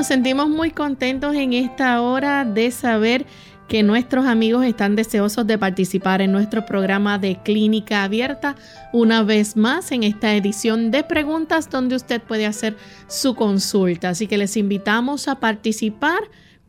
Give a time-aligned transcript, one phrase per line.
[0.00, 3.26] Nos sentimos muy contentos en esta hora de saber
[3.68, 8.56] que nuestros amigos están deseosos de participar en nuestro programa de clínica abierta
[8.94, 14.08] una vez más en esta edición de preguntas donde usted puede hacer su consulta.
[14.08, 16.20] Así que les invitamos a participar.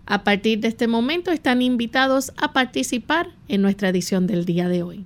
[0.07, 4.83] a partir de este momento están invitados a participar en nuestra edición del día de
[4.83, 5.05] hoy.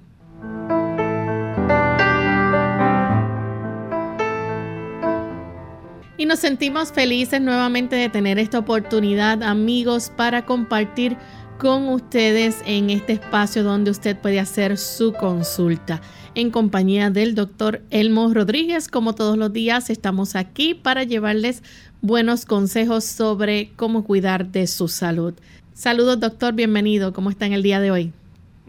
[6.18, 11.16] Y nos sentimos felices nuevamente de tener esta oportunidad, amigos, para compartir
[11.58, 16.02] con ustedes en este espacio donde usted puede hacer su consulta.
[16.34, 21.62] En compañía del doctor Elmo Rodríguez, como todos los días, estamos aquí para llevarles
[22.02, 25.34] buenos consejos sobre cómo cuidar de su salud.
[25.72, 27.12] Saludos, doctor, bienvenido.
[27.12, 28.12] ¿Cómo está en el día de hoy?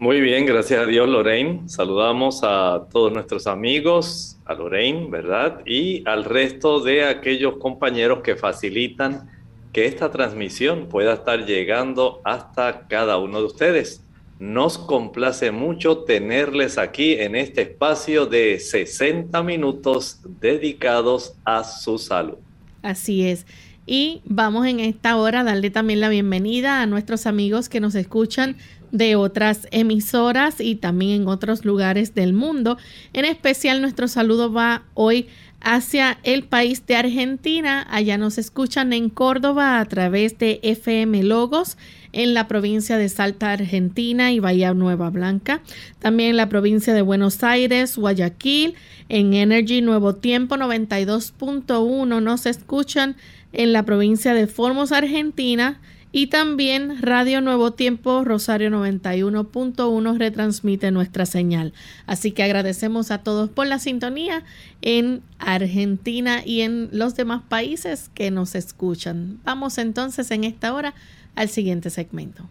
[0.00, 1.68] Muy bien, gracias a Dios, Lorraine.
[1.68, 5.60] Saludamos a todos nuestros amigos, a Lorraine, ¿verdad?
[5.66, 9.28] Y al resto de aquellos compañeros que facilitan
[9.74, 14.02] que esta transmisión pueda estar llegando hasta cada uno de ustedes.
[14.38, 22.38] Nos complace mucho tenerles aquí en este espacio de 60 minutos dedicados a su salud.
[22.80, 23.44] Así es.
[23.84, 27.94] Y vamos en esta hora a darle también la bienvenida a nuestros amigos que nos
[27.94, 28.56] escuchan
[28.92, 32.78] de otras emisoras y también en otros lugares del mundo.
[33.12, 35.28] En especial nuestro saludo va hoy
[35.60, 37.86] hacia el país de Argentina.
[37.90, 41.76] Allá nos escuchan en Córdoba a través de FM Logos
[42.12, 45.62] en la provincia de Salta, Argentina y Bahía Nueva Blanca.
[45.98, 48.74] También en la provincia de Buenos Aires, Guayaquil,
[49.08, 53.16] en Energy Nuevo Tiempo 92.1 nos escuchan
[53.52, 55.80] en la provincia de Formos, Argentina
[56.12, 61.72] y también Radio Nuevo Tiempo Rosario 91.1 retransmite nuestra señal.
[62.06, 64.42] Así que agradecemos a todos por la sintonía
[64.82, 69.38] en Argentina y en los demás países que nos escuchan.
[69.44, 70.94] Vamos entonces en esta hora
[71.36, 72.44] al siguiente segmento.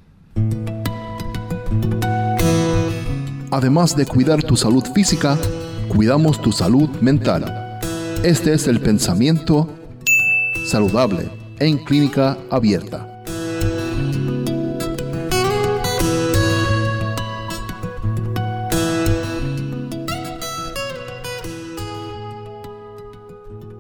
[3.52, 5.38] Además de cuidar tu salud física,
[5.90, 7.80] cuidamos tu salud mental.
[8.24, 9.70] Este es el pensamiento
[10.68, 11.30] saludable
[11.60, 13.09] en clínica abierta.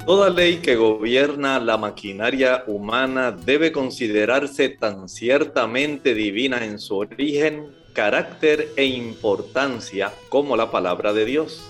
[0.10, 7.68] Toda ley que gobierna la maquinaria humana debe considerarse tan ciertamente divina en su origen,
[7.94, 11.62] carácter e importancia como la palabra de Dios.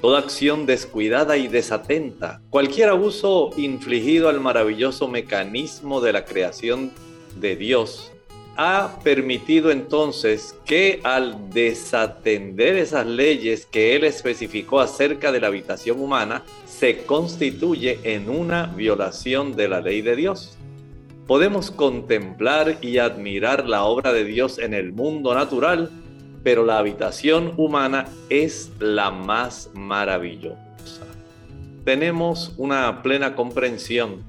[0.00, 6.90] Toda acción descuidada y desatenta, cualquier abuso infligido al maravilloso mecanismo de la creación
[7.36, 8.10] de Dios,
[8.56, 16.00] ha permitido entonces que al desatender esas leyes que él especificó acerca de la habitación
[16.00, 16.42] humana,
[16.82, 20.58] se constituye en una violación de la ley de Dios.
[21.28, 25.90] Podemos contemplar y admirar la obra de Dios en el mundo natural,
[26.42, 30.58] pero la habitación humana es la más maravillosa.
[31.84, 34.24] Tenemos una plena comprensión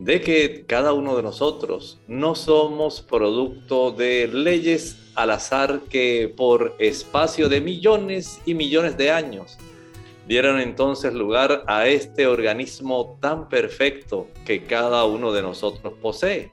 [0.00, 6.74] de que cada uno de nosotros no somos producto de leyes al azar que por
[6.80, 9.56] espacio de millones y millones de años
[10.26, 16.52] dieron entonces lugar a este organismo tan perfecto que cada uno de nosotros posee.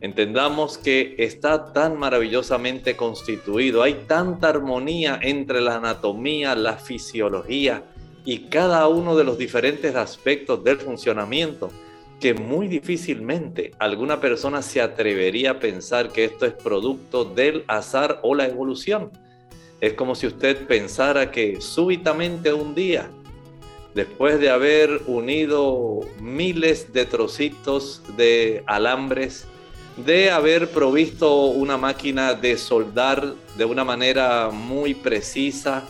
[0.00, 7.84] Entendamos que está tan maravillosamente constituido, hay tanta armonía entre la anatomía, la fisiología
[8.24, 11.70] y cada uno de los diferentes aspectos del funcionamiento
[12.20, 18.20] que muy difícilmente alguna persona se atrevería a pensar que esto es producto del azar
[18.22, 19.10] o la evolución.
[19.84, 23.10] Es como si usted pensara que súbitamente un día,
[23.94, 29.44] después de haber unido miles de trocitos de alambres,
[29.98, 35.84] de haber provisto una máquina de soldar de una manera muy precisa,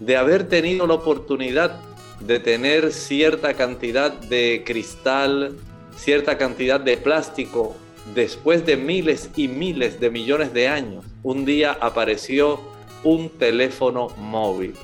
[0.00, 1.78] de haber tenido la oportunidad
[2.20, 5.54] de tener cierta cantidad de cristal,
[5.94, 7.76] cierta cantidad de plástico,
[8.14, 12.72] después de miles y miles de millones de años, un día apareció
[13.04, 14.74] un teléfono móvil.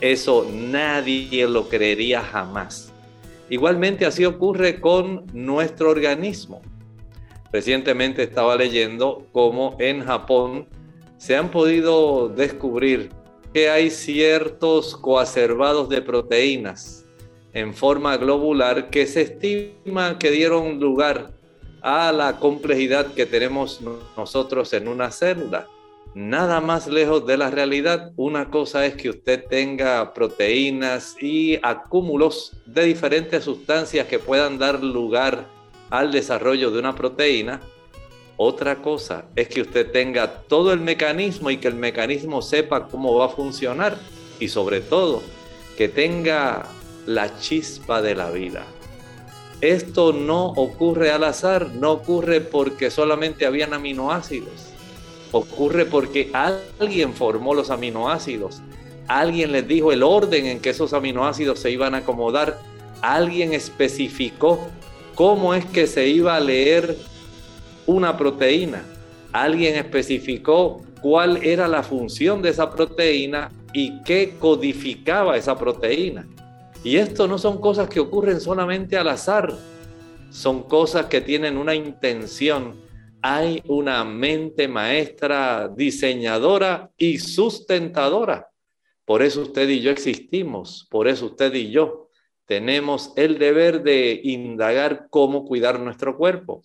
[0.00, 2.92] Eso nadie lo creería jamás.
[3.50, 6.62] Igualmente así ocurre con nuestro organismo.
[7.52, 10.66] Recientemente estaba leyendo cómo en Japón
[11.18, 13.10] se han podido descubrir
[13.52, 17.04] que hay ciertos coacervados de proteínas
[17.52, 21.30] en forma globular que se estima que dieron lugar
[21.80, 23.80] a la complejidad que tenemos
[24.16, 25.68] nosotros en una célula.
[26.14, 28.12] Nada más lejos de la realidad.
[28.16, 34.80] Una cosa es que usted tenga proteínas y acúmulos de diferentes sustancias que puedan dar
[34.80, 35.48] lugar
[35.90, 37.60] al desarrollo de una proteína.
[38.36, 43.16] Otra cosa es que usted tenga todo el mecanismo y que el mecanismo sepa cómo
[43.16, 43.98] va a funcionar
[44.38, 45.20] y sobre todo
[45.76, 46.66] que tenga
[47.06, 48.64] la chispa de la vida.
[49.60, 54.73] Esto no ocurre al azar, no ocurre porque solamente habían aminoácidos.
[55.34, 58.62] Ocurre porque alguien formó los aminoácidos.
[59.08, 62.60] Alguien les dijo el orden en que esos aminoácidos se iban a acomodar.
[63.02, 64.60] Alguien especificó
[65.16, 66.96] cómo es que se iba a leer
[67.84, 68.84] una proteína.
[69.32, 76.28] Alguien especificó cuál era la función de esa proteína y qué codificaba esa proteína.
[76.84, 79.52] Y esto no son cosas que ocurren solamente al azar,
[80.30, 82.83] son cosas que tienen una intención.
[83.26, 88.50] Hay una mente maestra, diseñadora y sustentadora.
[89.06, 92.10] Por eso usted y yo existimos, por eso usted y yo
[92.44, 96.60] tenemos el deber de indagar cómo cuidar nuestro cuerpo,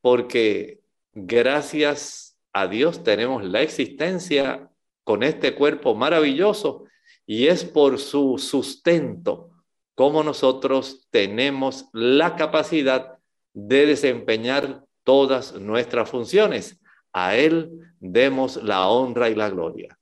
[0.00, 0.80] porque
[1.12, 4.70] gracias a Dios tenemos la existencia
[5.04, 6.84] con este cuerpo maravilloso
[7.26, 9.50] y es por su sustento,
[9.94, 13.18] cómo nosotros tenemos la capacidad
[13.52, 16.78] de desempeñar todas nuestras funciones.
[17.14, 19.96] A Él demos la honra y la gloria.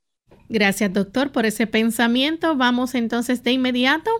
[0.49, 2.57] Gracias, doctor, por ese pensamiento.
[2.57, 4.11] Vamos entonces de inmediato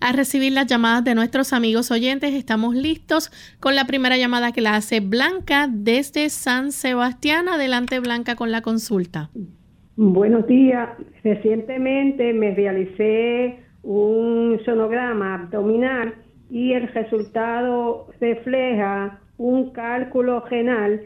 [0.00, 2.34] a recibir las llamadas de nuestros amigos oyentes.
[2.34, 7.48] Estamos listos con la primera llamada que la hace Blanca desde San Sebastián.
[7.48, 9.30] Adelante, Blanca, con la consulta.
[9.96, 10.90] Buenos días.
[11.22, 16.16] Recientemente me realicé un sonograma abdominal
[16.50, 21.00] y el resultado refleja un cálculo renal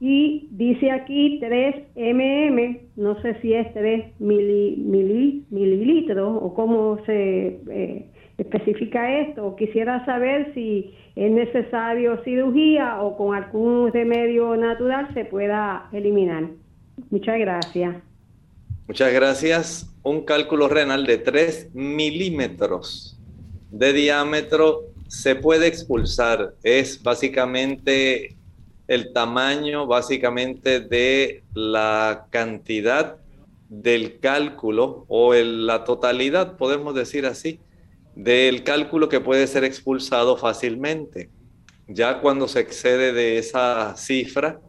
[0.00, 8.06] y dice aquí 3 mm, no sé si es 3 mililitros o cómo se eh,
[8.38, 9.56] especifica esto.
[9.56, 16.44] Quisiera saber si es necesario cirugía o con algún remedio natural se pueda eliminar.
[17.10, 17.96] Muchas gracias.
[18.86, 19.94] Muchas gracias.
[20.04, 23.18] Un cálculo renal de 3 milímetros
[23.70, 26.54] de diámetro se puede expulsar.
[26.62, 28.36] Es básicamente
[28.86, 33.16] el tamaño, básicamente de la cantidad
[33.68, 37.60] del cálculo o la totalidad, podemos decir así,
[38.14, 41.30] del cálculo que puede ser expulsado fácilmente.
[41.86, 44.60] Ya cuando se excede de esa cifra,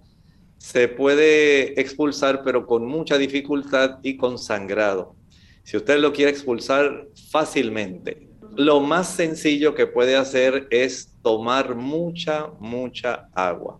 [0.58, 5.16] se puede expulsar, pero con mucha dificultad y con sangrado.
[5.64, 8.29] Si usted lo quiere expulsar fácilmente,
[8.60, 13.80] lo más sencillo que puede hacer es tomar mucha, mucha agua.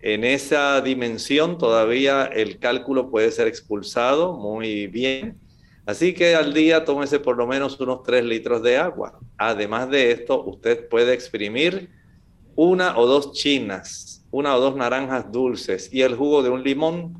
[0.00, 5.36] En esa dimensión todavía el cálculo puede ser expulsado muy bien.
[5.84, 9.20] Así que al día tómese por lo menos unos 3 litros de agua.
[9.36, 11.90] Además de esto, usted puede exprimir
[12.54, 17.18] una o dos chinas, una o dos naranjas dulces y el jugo de un limón.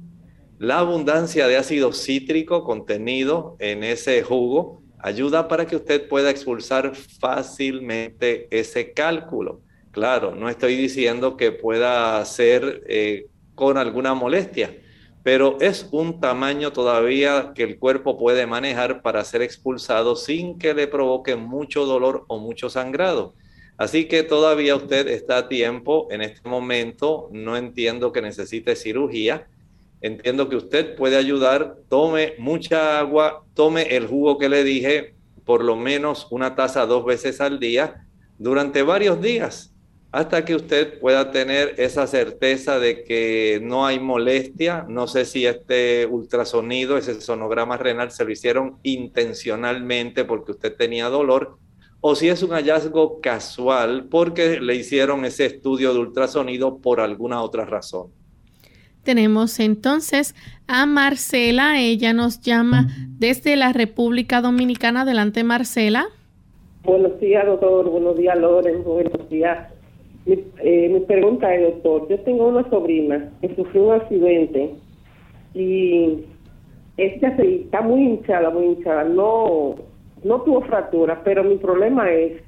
[0.58, 6.96] La abundancia de ácido cítrico contenido en ese jugo ayuda para que usted pueda expulsar
[6.96, 9.60] fácilmente ese cálculo.
[9.92, 14.76] Claro, no estoy diciendo que pueda ser eh, con alguna molestia,
[15.22, 20.75] pero es un tamaño todavía que el cuerpo puede manejar para ser expulsado sin que
[20.75, 23.34] le provoque mucho dolor o mucho sangrado.
[23.78, 29.46] Así que todavía usted está a tiempo en este momento, no entiendo que necesite cirugía,
[30.00, 35.64] entiendo que usted puede ayudar, tome mucha agua, tome el jugo que le dije, por
[35.64, 38.06] lo menos una taza dos veces al día
[38.38, 39.72] durante varios días
[40.12, 44.86] hasta que usted pueda tener esa certeza de que no hay molestia.
[44.88, 51.10] No sé si este ultrasonido, ese sonograma renal se lo hicieron intencionalmente porque usted tenía
[51.10, 51.58] dolor
[52.00, 57.42] o si es un hallazgo casual porque le hicieron ese estudio de ultrasonido por alguna
[57.42, 58.12] otra razón.
[59.06, 60.34] Tenemos entonces
[60.66, 62.88] a Marcela, ella nos llama
[63.20, 65.02] desde la República Dominicana.
[65.02, 66.06] Adelante, Marcela.
[66.82, 67.88] Buenos días, doctor.
[67.88, 68.82] Buenos días, Loren.
[68.82, 69.72] Buenos días.
[70.25, 74.75] Mi, eh, mi pregunta es, doctor, yo tengo una sobrina que sufrió un accidente
[75.54, 76.25] y
[76.96, 79.04] ella está muy hinchada, muy hinchada.
[79.04, 79.76] No,
[80.25, 82.42] no tuvo fractura, pero mi problema es,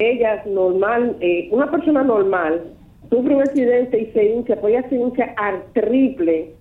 [0.00, 2.73] ella normal, eh, una persona normal
[3.10, 6.54] sufre un accidente y se hincha, pues ella se hincha al triple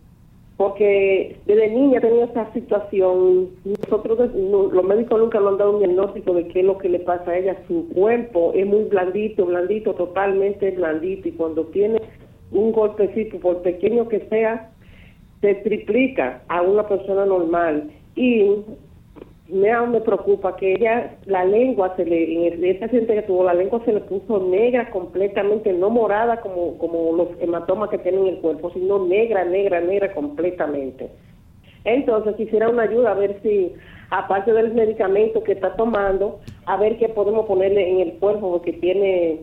[0.57, 3.49] porque desde niña tenía esa situación.
[3.65, 6.99] Nosotros, los médicos nunca nos han dado un diagnóstico de qué es lo que le
[6.99, 7.57] pasa a ella.
[7.67, 11.27] Su cuerpo es muy blandito, blandito, totalmente blandito.
[11.27, 11.99] Y cuando tiene
[12.51, 14.71] un golpecito, por pequeño que sea,
[15.41, 17.91] se triplica a una persona normal.
[18.15, 18.45] Y
[19.49, 23.53] me, me preocupa que ella, la lengua, se le, en ese accidente que tuvo, la
[23.53, 28.27] lengua se le puso negra completamente, no morada como, como los hematomas que tiene en
[28.27, 31.09] el cuerpo, sino negra, negra, negra completamente.
[31.83, 33.73] Entonces quisiera una ayuda a ver si,
[34.09, 38.71] aparte del medicamento que está tomando, a ver qué podemos ponerle en el cuerpo, porque
[38.71, 39.41] tiene,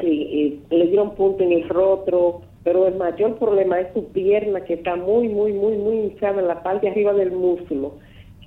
[0.00, 4.96] le dieron punto en el rostro, pero el mayor problema es su pierna que está
[4.96, 7.94] muy, muy, muy, muy hinchada en la parte de arriba del músculo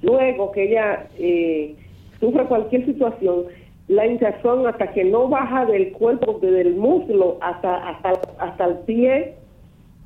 [0.02, 1.76] Luego que ella eh,
[2.20, 3.46] sufre cualquier situación,
[3.88, 8.76] la hinchazón hasta que no baja del cuerpo, desde el muslo hasta, hasta, hasta el
[8.80, 9.36] pie,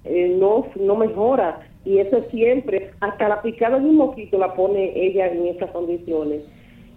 [0.06, 1.68] eh, no, no mejora.
[1.84, 6.44] Y eso siempre, hasta la picada de un mosquito la pone ella en esas condiciones.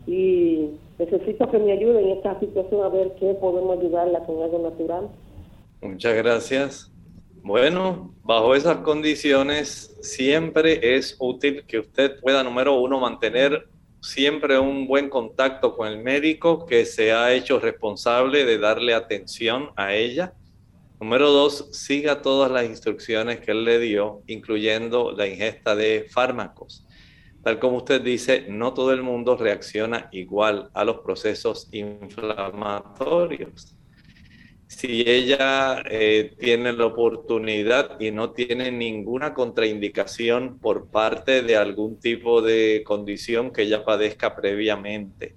[0.06, 4.58] Y necesito que me ayude en esta situación a ver qué podemos ayudarla con algo
[4.58, 5.08] natural.
[5.80, 6.93] Muchas gracias.
[7.44, 13.68] Bueno, bajo esas condiciones siempre es útil que usted pueda, número uno, mantener
[14.00, 19.72] siempre un buen contacto con el médico que se ha hecho responsable de darle atención
[19.76, 20.32] a ella.
[20.98, 26.86] Número dos, siga todas las instrucciones que él le dio, incluyendo la ingesta de fármacos.
[27.42, 33.73] Tal como usted dice, no todo el mundo reacciona igual a los procesos inflamatorios
[34.66, 41.98] si ella eh, tiene la oportunidad y no tiene ninguna contraindicación por parte de algún
[41.98, 45.36] tipo de condición que ella padezca previamente.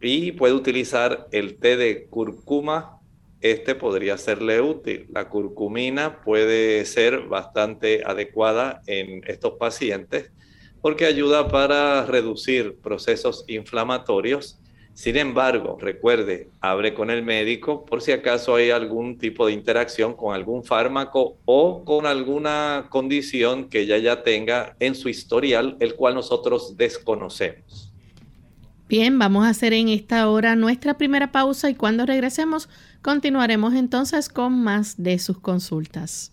[0.00, 3.00] Y puede utilizar el té de curcuma,
[3.40, 5.06] este podría serle útil.
[5.10, 10.30] La curcumina puede ser bastante adecuada en estos pacientes
[10.80, 14.60] porque ayuda para reducir procesos inflamatorios
[14.98, 20.12] sin embargo, recuerde, hable con el médico por si acaso hay algún tipo de interacción
[20.12, 25.94] con algún fármaco o con alguna condición que ella ya tenga en su historial, el
[25.94, 27.92] cual nosotros desconocemos.
[28.88, 32.68] Bien, vamos a hacer en esta hora nuestra primera pausa y cuando regresemos
[33.00, 36.32] continuaremos entonces con más de sus consultas.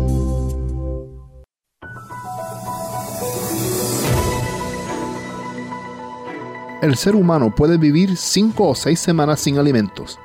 [6.81, 10.17] El ser humano puede vivir cinco o seis semanas sin alimentos,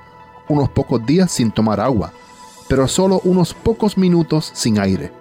[0.48, 2.12] unos pocos días sin tomar agua,
[2.66, 5.12] pero solo unos pocos minutos sin aire.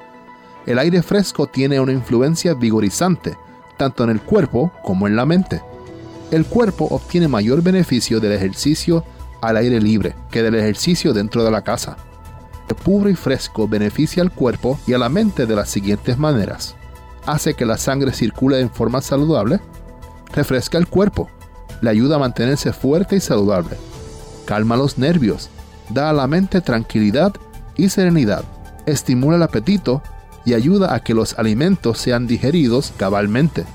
[0.65, 3.37] El aire fresco tiene una influencia vigorizante,
[3.75, 5.61] tanto en el cuerpo como en la mente.
[6.31, 9.03] El cuerpo obtiene mayor beneficio del ejercicio
[9.41, 11.97] al aire libre que del ejercicio dentro de la casa.
[12.69, 16.75] El puro y fresco beneficia al cuerpo y a la mente de las siguientes maneras.
[17.25, 19.59] Hace que la sangre circule en forma saludable,
[20.35, 21.29] refresca el cuerpo,
[21.81, 23.77] le ayuda a mantenerse fuerte y saludable,
[24.45, 25.49] calma los nervios,
[25.89, 27.33] da a la mente tranquilidad
[27.75, 28.43] y serenidad,
[28.85, 30.01] estimula el apetito
[30.45, 33.65] y ayuda a que los alimentos sean digeridos cabalmente,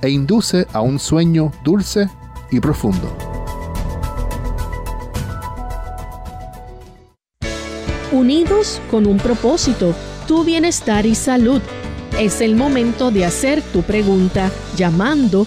[0.00, 2.08] e induce a un sueño dulce
[2.50, 3.12] y profundo.
[8.12, 9.94] Unidos con un propósito,
[10.26, 11.60] tu bienestar y salud.
[12.18, 15.46] Es el momento de hacer tu pregunta llamando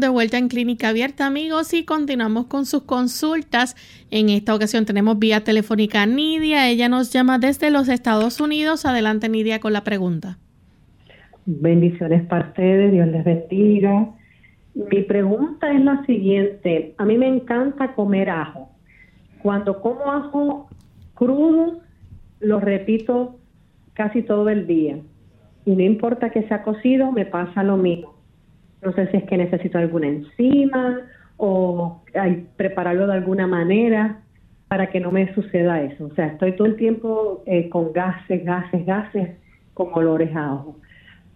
[0.00, 3.76] De vuelta en Clínica Abierta, amigos, y continuamos con sus consultas.
[4.10, 6.68] En esta ocasión tenemos vía telefónica a Nidia.
[6.68, 8.86] Ella nos llama desde los Estados Unidos.
[8.86, 10.38] Adelante, Nidia, con la pregunta.
[11.44, 14.08] Bendiciones para ustedes, Dios les bendiga.
[14.74, 16.94] Mi pregunta es la siguiente.
[16.96, 18.70] A mí me encanta comer ajo.
[19.42, 20.68] Cuando como ajo
[21.14, 21.80] crudo,
[22.40, 23.36] lo repito
[23.92, 24.98] casi todo el día.
[25.66, 28.19] Y no importa que sea cocido, me pasa lo mismo
[28.82, 31.00] no sé si es que necesito alguna enzima
[31.36, 32.02] o
[32.56, 34.22] prepararlo de alguna manera
[34.68, 36.06] para que no me suceda eso.
[36.06, 39.30] O sea, estoy todo el tiempo eh, con gases, gases, gases,
[39.74, 40.76] con olores a ajo.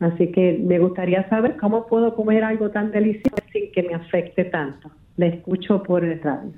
[0.00, 4.44] Así que me gustaría saber cómo puedo comer algo tan delicioso sin que me afecte
[4.44, 4.90] tanto.
[5.16, 6.52] Le escucho por el radio.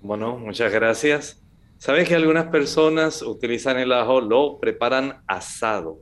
[0.00, 1.44] Bueno, muchas gracias.
[1.76, 5.98] ¿Sabes que algunas personas utilizan el ajo, lo preparan asado?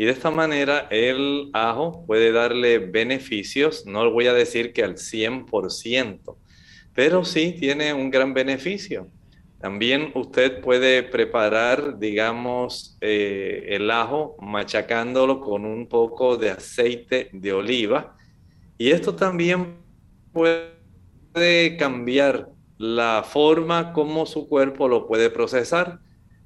[0.00, 4.96] Y de esta manera el ajo puede darle beneficios, no voy a decir que al
[4.96, 6.38] 100%,
[6.94, 9.08] pero sí tiene un gran beneficio.
[9.60, 17.52] También usted puede preparar, digamos, eh, el ajo machacándolo con un poco de aceite de
[17.52, 18.16] oliva.
[18.78, 19.82] Y esto también
[20.32, 26.00] puede cambiar la forma como su cuerpo lo puede procesar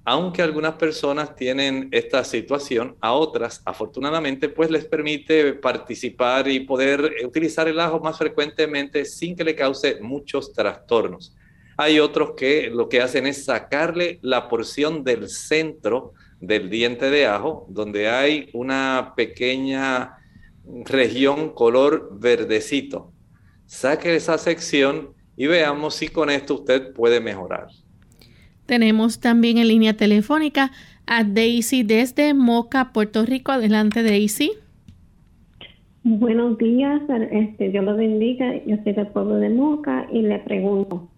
[0.05, 7.15] aunque algunas personas tienen esta situación, a otras, afortunadamente, pues les permite participar y poder
[7.25, 11.35] utilizar el ajo más frecuentemente sin que le cause muchos trastornos.
[11.79, 17.27] Hay otros que lo que hacen es sacarle la porción del centro del diente de
[17.27, 20.19] ajo, donde hay una pequeña
[20.85, 23.11] región color verdecito.
[23.67, 27.69] Saque esa sección y veamos si con esto usted puede mejorar.
[28.67, 30.71] Tenemos también en línea telefónica
[31.07, 33.53] a Daisy desde Moca, Puerto Rico.
[33.53, 34.53] Adelante, Daisy.
[36.03, 37.01] Buenos días,
[37.31, 38.55] este, Dios lo bendiga.
[38.67, 41.09] Yo soy del pueblo de Moca y le pregunto,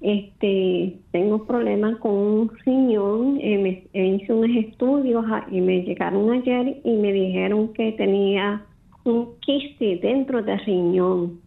[0.00, 6.80] este, tengo problemas con un riñón, eh, me, hice unos estudios y me llegaron ayer
[6.84, 8.64] y me dijeron que tenía
[9.04, 11.40] un quiste dentro del riñón.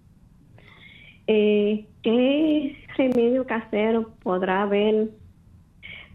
[1.28, 5.12] Eh, ¿Qué remedio casero podrá haber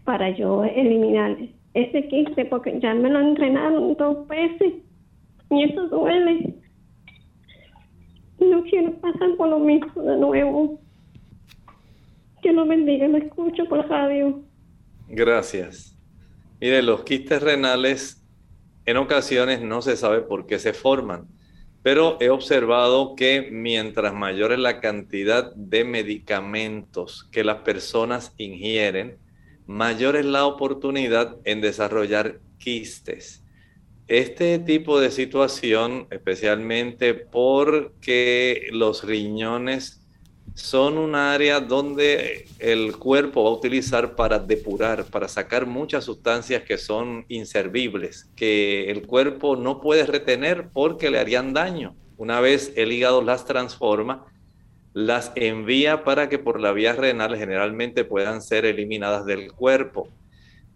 [0.07, 1.35] para yo eliminar
[1.73, 4.75] ese quiste porque ya me lo entrenaron dos veces
[5.49, 6.55] y eso duele.
[8.39, 10.79] No quiero pasar por lo mismo de nuevo.
[12.41, 14.41] Que lo bendiga, me escucho por radio.
[15.09, 15.93] Gracias.
[16.61, 18.25] Mire, los quistes renales
[18.85, 21.27] en ocasiones no se sabe por qué se forman,
[21.83, 29.17] pero he observado que mientras mayor es la cantidad de medicamentos que las personas ingieren,
[29.67, 33.43] mayor es la oportunidad en desarrollar quistes.
[34.07, 40.01] este tipo de situación, especialmente porque los riñones
[40.53, 46.63] son un área donde el cuerpo va a utilizar para depurar, para sacar muchas sustancias
[46.63, 51.95] que son inservibles, que el cuerpo no puede retener porque le harían daño.
[52.17, 54.25] Una vez el hígado las transforma,
[54.93, 60.09] las envía para que por la vía renal generalmente puedan ser eliminadas del cuerpo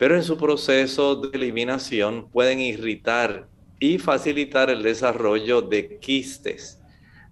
[0.02, 3.48] pero en su proceso de eliminación pueden irritar
[3.80, 6.80] y facilitar el desarrollo de quistes.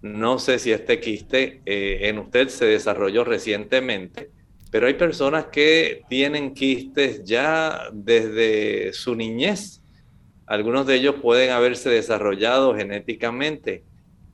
[0.02, 4.30] No sé si este quiste eh, en usted se desarrolló recientemente,
[4.70, 9.82] pero hay personas que tienen quistes ya desde su niñez.
[10.46, 13.82] Algunos de ellos pueden haberse desarrollado genéticamente.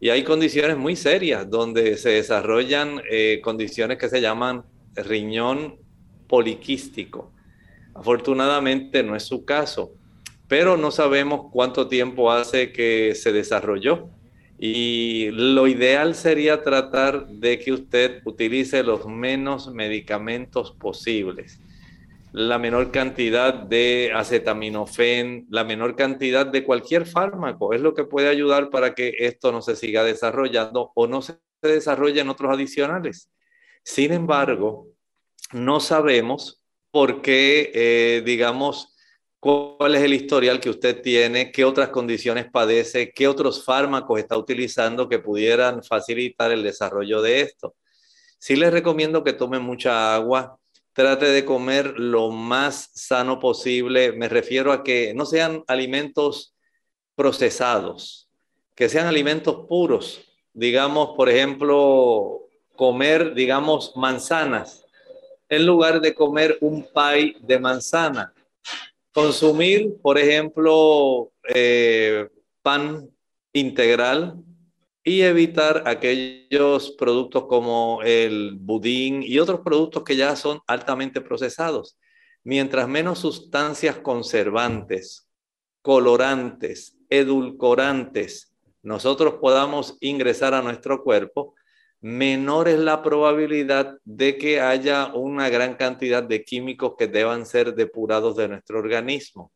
[0.01, 5.77] Y hay condiciones muy serias donde se desarrollan eh, condiciones que se llaman riñón
[6.29, 7.33] poliquístico.
[7.95, 9.93] Afortunadamente no es su caso,
[10.49, 14.11] pero no sabemos cuánto tiempo hace que se desarrolló.
[14.59, 21.61] Y lo ideal sería tratar de que usted utilice los menos medicamentos posibles.
[22.39, 28.29] La menor cantidad de acetaminofén, la menor cantidad de cualquier fármaco es lo que puede
[28.29, 33.31] ayudar para que esto no se siga desarrollando o no se desarrolle en otros adicionales.
[33.83, 34.89] Sin embargo,
[35.55, 38.95] no sabemos por qué, eh, digamos,
[39.41, 44.37] cuál es el historial que usted tiene, qué otras condiciones padece, qué otros fármacos está
[44.37, 47.77] utilizando que pudieran facilitar el desarrollo de esto.
[48.39, 50.59] Sí les recomiendo que tomen mucha agua,
[50.97, 54.13] trate de comer lo más sano posible.
[54.13, 56.55] Me refiero a que no sean alimentos
[57.15, 58.31] procesados,
[58.75, 60.23] que sean alimentos puros.
[60.55, 64.87] Digamos, por ejemplo, comer, digamos, manzanas
[65.51, 68.33] en lugar de comer un pie de manzana.
[69.13, 72.27] Consumir, por ejemplo, eh,
[72.63, 73.07] pan
[73.53, 74.43] integral
[75.07, 81.97] y evitar aquellos productos como el budín y otros productos que ya son altamente procesados.
[82.43, 85.29] Mientras menos sustancias conservantes,
[85.81, 91.55] colorantes, edulcorantes nosotros podamos ingresar a nuestro cuerpo,
[92.01, 97.75] menor es la probabilidad de que haya una gran cantidad de químicos que deban ser
[97.75, 99.53] depurados de nuestro organismo.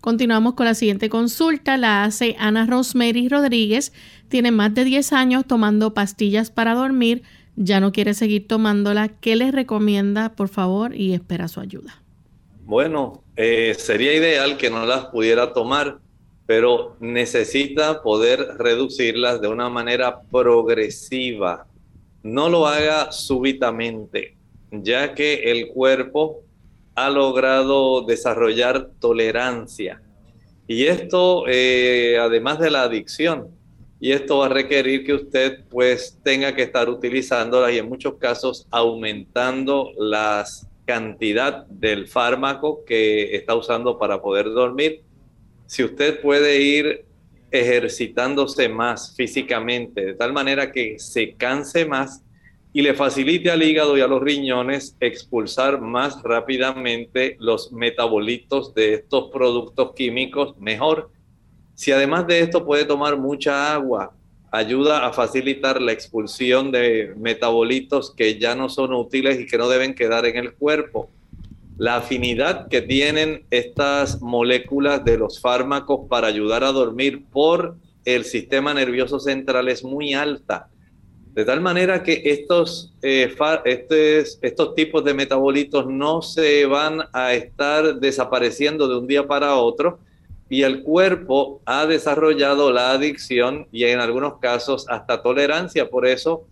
[0.00, 1.76] Continuamos con la siguiente consulta.
[1.76, 3.92] La hace Ana Rosemary Rodríguez.
[4.30, 7.22] Tiene más de 10 años tomando pastillas para dormir.
[7.56, 9.08] Ya no quiere seguir tomándola.
[9.08, 10.94] ¿Qué les recomienda, por favor?
[10.94, 12.02] Y espera su ayuda.
[12.64, 15.98] Bueno, eh, sería ideal que no las pudiera tomar,
[16.46, 21.66] pero necesita poder reducirlas de una manera progresiva
[22.22, 24.36] no lo haga súbitamente,
[24.70, 26.42] ya que el cuerpo
[26.94, 30.02] ha logrado desarrollar tolerancia.
[30.66, 33.48] Y esto, eh, además de la adicción,
[34.00, 38.14] y esto va a requerir que usted pues tenga que estar utilizándola y en muchos
[38.14, 40.44] casos aumentando la
[40.86, 45.02] cantidad del fármaco que está usando para poder dormir.
[45.66, 47.04] Si usted puede ir
[47.50, 52.24] ejercitándose más físicamente, de tal manera que se canse más
[52.72, 58.94] y le facilite al hígado y a los riñones expulsar más rápidamente los metabolitos de
[58.94, 61.10] estos productos químicos, mejor.
[61.80, 64.12] Si además de esto puede tomar mucha agua,
[64.50, 69.66] ayuda a facilitar la expulsión de metabolitos que ya no son útiles y que no
[69.66, 71.08] deben quedar en el cuerpo
[71.78, 78.26] la afinidad que tienen estas moléculas de los fármacos para ayudar a dormir por el
[78.26, 80.68] sistema nervioso central es muy alta.
[81.32, 83.34] De tal manera que estos, eh,
[84.42, 89.98] estos tipos de metabolitos no se van a estar desapareciendo de un día para otro,
[90.50, 95.88] y el cuerpo ha desarrollado la adicción y en algunos casos hasta tolerancia.
[95.88, 96.44] Por eso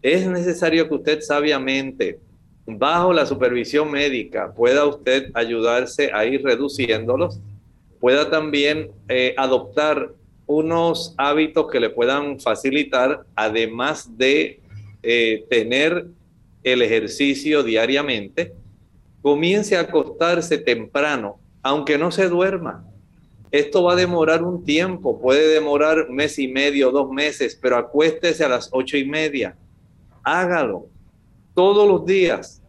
[0.00, 2.18] es necesario que usted sabiamente,
[2.64, 7.40] bajo la supervisión médica, pueda usted ayudarse a ir reduciéndolos,
[8.00, 10.12] pueda también eh, adoptar
[10.46, 14.60] unos hábitos que le puedan facilitar, además de
[15.02, 16.06] eh, tener
[16.64, 18.54] el ejercicio diariamente,
[19.20, 22.86] comience a acostarse temprano, aunque no se duerma.
[23.52, 28.42] Esto va a demorar un tiempo, puede demorar mes y medio, dos meses, pero acuéstese
[28.44, 29.56] a las ocho y media.
[30.24, 30.86] Hágalo
[31.54, 32.62] todos los días.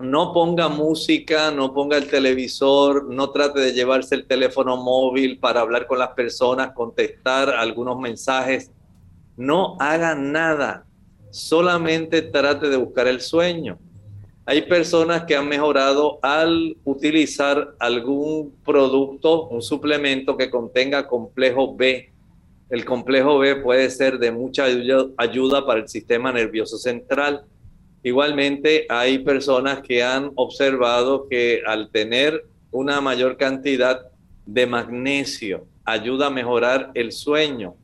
[0.00, 5.60] No ponga música, no ponga el televisor, no trate de llevarse el teléfono móvil para
[5.60, 8.70] hablar con las personas, contestar algunos mensajes.
[9.36, 10.86] No haga nada
[11.30, 13.78] solamente trate de buscar el sueño.
[14.44, 22.10] Hay personas que han mejorado al utilizar algún producto, un suplemento que contenga complejo B.
[22.68, 24.64] El complejo B puede ser de mucha
[25.16, 27.44] ayuda para el sistema nervioso central.
[28.02, 34.08] Igualmente, hay personas que han observado que al tener una mayor cantidad
[34.44, 37.76] de magnesio ayuda a mejorar el sueño.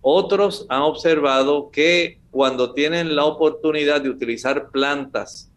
[0.00, 5.47] Otros han observado que cuando tienen la oportunidad de utilizar plantas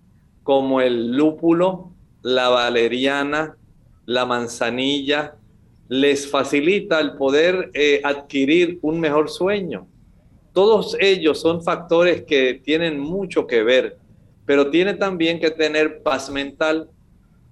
[0.44, 3.58] como el lúpulo, la valeriana,
[4.06, 5.36] la manzanilla,
[5.88, 9.88] les facilita el poder eh, adquirir un mejor sueño.
[10.54, 13.98] Todos ellos son factores que tienen mucho que ver,
[14.46, 16.90] pero tiene también que tener paz mental.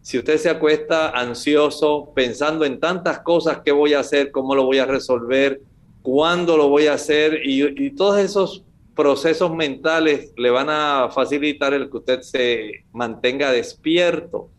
[0.01, 4.65] Si usted se acuesta ansioso, pensando en tantas cosas que voy a hacer, cómo lo
[4.65, 5.61] voy a resolver,
[6.01, 8.63] cuándo lo voy a hacer, y, y todos esos
[8.99, 14.49] procesos mentales le van a facilitar el que usted se mantenga despierto.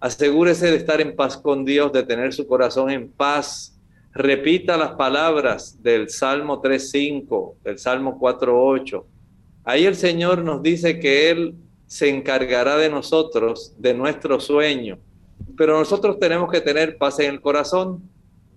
[0.00, 3.78] Asegúrese de estar en paz con Dios, de tener su corazón en paz.
[4.12, 9.04] Repita las palabras del Salmo 3.5, del Salmo 4.8.
[9.62, 11.54] Ahí el Señor nos dice que Él
[11.86, 14.98] se encargará de nosotros, de nuestro sueño.
[15.56, 18.02] Pero nosotros tenemos que tener paz en el corazón.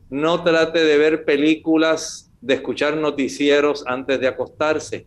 [0.09, 5.05] No trate de ver películas, de escuchar noticieros antes de acostarse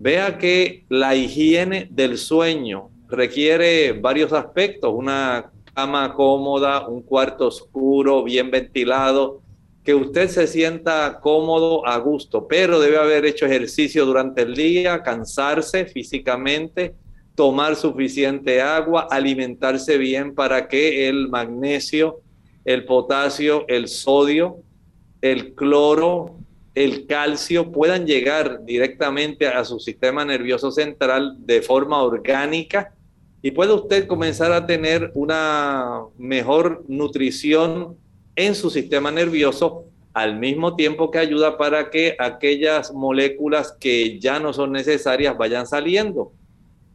[0.00, 8.22] Vea que la higiene del sueño requiere varios aspectos, una cama cómoda, un cuarto oscuro,
[8.22, 9.42] bien ventilado,
[9.82, 15.02] que usted se sienta cómodo, a gusto, pero debe haber hecho ejercicio durante el día,
[15.02, 16.94] cansarse físicamente,
[17.34, 22.20] tomar suficiente agua, alimentarse bien para que el magnesio,
[22.64, 24.58] el potasio, el sodio,
[25.22, 26.36] el cloro,
[26.78, 32.94] el calcio puedan llegar directamente a su sistema nervioso central de forma orgánica
[33.42, 37.96] y puede usted comenzar a tener una mejor nutrición
[38.36, 44.38] en su sistema nervioso al mismo tiempo que ayuda para que aquellas moléculas que ya
[44.38, 46.30] no son necesarias vayan saliendo.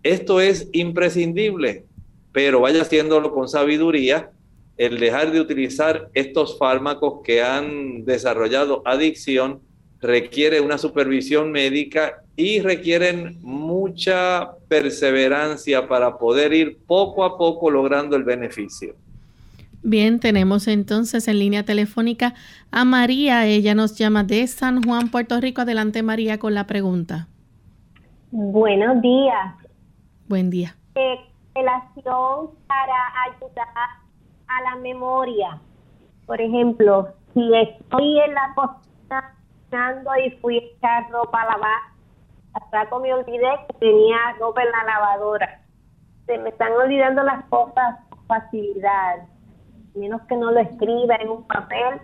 [0.02, 1.84] Esto es imprescindible,
[2.32, 4.32] pero vaya haciéndolo con sabiduría.
[4.78, 9.60] El dejar de utilizar estos fármacos que han desarrollado adicción
[10.04, 18.16] requiere una supervisión médica y requieren mucha perseverancia para poder ir poco a poco logrando
[18.16, 18.96] el beneficio.
[19.82, 22.34] Bien, tenemos entonces en línea telefónica
[22.72, 23.46] a María.
[23.46, 25.62] Ella nos llama de San Juan, Puerto Rico.
[25.62, 27.28] Adelante, María, con la pregunta.
[28.32, 29.56] Buenos días.
[30.28, 30.76] Buen día.
[30.96, 31.16] Eh,
[31.56, 32.94] relación para
[33.28, 33.68] ayudar
[34.48, 35.60] a la memoria.
[36.26, 39.36] Por ejemplo, si estoy en la cocina
[40.26, 41.80] y fui a echar ropa a lavar.
[42.54, 45.62] Hasta me olvidé que tenía ropa en la lavadora.
[46.26, 49.28] Se me están olvidando las cosas con facilidad.
[49.96, 52.00] Menos que no lo escriba en un papel,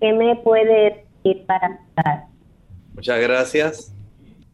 [0.00, 1.46] ¿qué me puede decir?
[2.94, 3.94] Muchas gracias.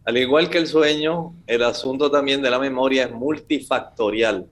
[0.05, 4.47] Al igual que el sueño, el asunto también de la memoria es multifactorial.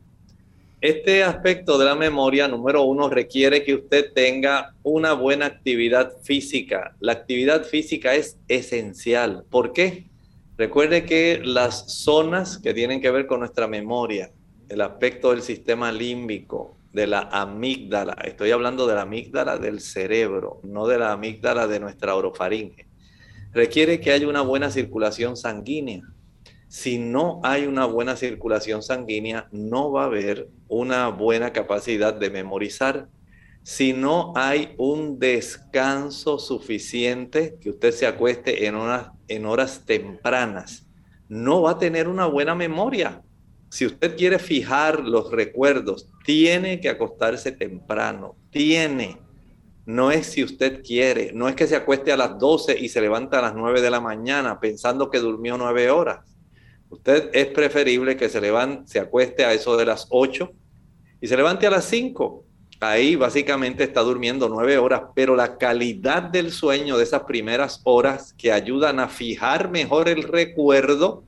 [0.84, 6.94] Este aspecto de la memoria, número uno, requiere que usted tenga una buena actividad física.
[7.00, 9.44] La actividad física es esencial.
[9.48, 10.10] ¿Por qué?
[10.58, 14.30] Recuerde que las zonas que tienen que ver con nuestra memoria,
[14.68, 20.60] el aspecto del sistema límbico, de la amígdala, estoy hablando de la amígdala del cerebro,
[20.64, 22.84] no de la amígdala de nuestra orofaringe,
[23.54, 26.02] requiere que haya una buena circulación sanguínea
[26.74, 32.30] si no hay una buena circulación sanguínea, no va a haber una buena capacidad de
[32.30, 33.06] memorizar.
[33.62, 40.88] Si no hay un descanso suficiente, que usted se acueste en horas, tempranas,
[41.28, 43.22] no va a tener una buena memoria.
[43.68, 49.20] Si usted quiere fijar los recuerdos, tiene que acostarse temprano, tiene.
[49.86, 53.00] no es si usted quiere, no es que se acueste a las 12 y se
[53.00, 56.33] levanta a las 9 de la mañana pensando que durmió 9 horas.
[56.94, 60.48] Usted es preferible que se levante, se acueste a eso de las 8
[61.20, 62.44] y se levante a las 5.
[62.78, 68.32] Ahí básicamente está durmiendo 9 horas, pero la calidad del sueño de esas primeras horas
[68.34, 71.24] que ayudan a fijar mejor el recuerdo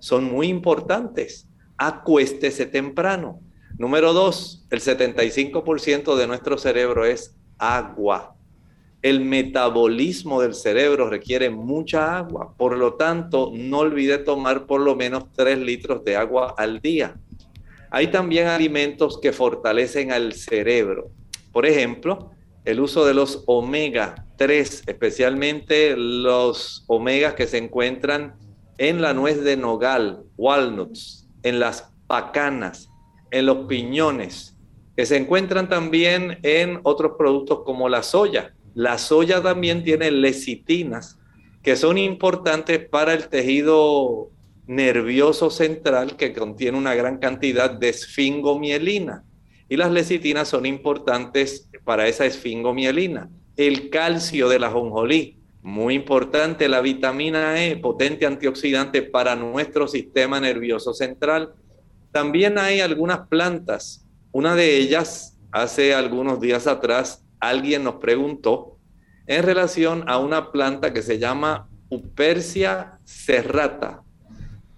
[0.00, 1.48] son muy importantes.
[1.78, 3.40] Acuéstese temprano.
[3.78, 8.35] Número dos, el 75% de nuestro cerebro es agua.
[9.02, 14.96] El metabolismo del cerebro requiere mucha agua, por lo tanto, no olvide tomar por lo
[14.96, 17.16] menos 3 litros de agua al día.
[17.90, 21.10] Hay también alimentos que fortalecen al cerebro.
[21.52, 22.30] Por ejemplo,
[22.64, 28.34] el uso de los omega 3, especialmente los omegas que se encuentran
[28.78, 32.90] en la nuez de nogal, walnuts, en las pacanas,
[33.30, 34.56] en los piñones,
[34.96, 38.54] que se encuentran también en otros productos como la soya.
[38.76, 41.18] La soya también tiene lecitinas
[41.62, 44.30] que son importantes para el tejido
[44.66, 49.24] nervioso central que contiene una gran cantidad de esfingomielina.
[49.70, 53.30] Y las lecitinas son importantes para esa esfingomielina.
[53.56, 56.68] El calcio de la jonjolí, muy importante.
[56.68, 61.54] La vitamina E, potente antioxidante para nuestro sistema nervioso central.
[62.12, 64.06] También hay algunas plantas
[64.38, 68.76] una de ellas, hace algunos días atrás, alguien nos preguntó
[69.26, 74.02] en relación a una planta que se llama Upersia serrata.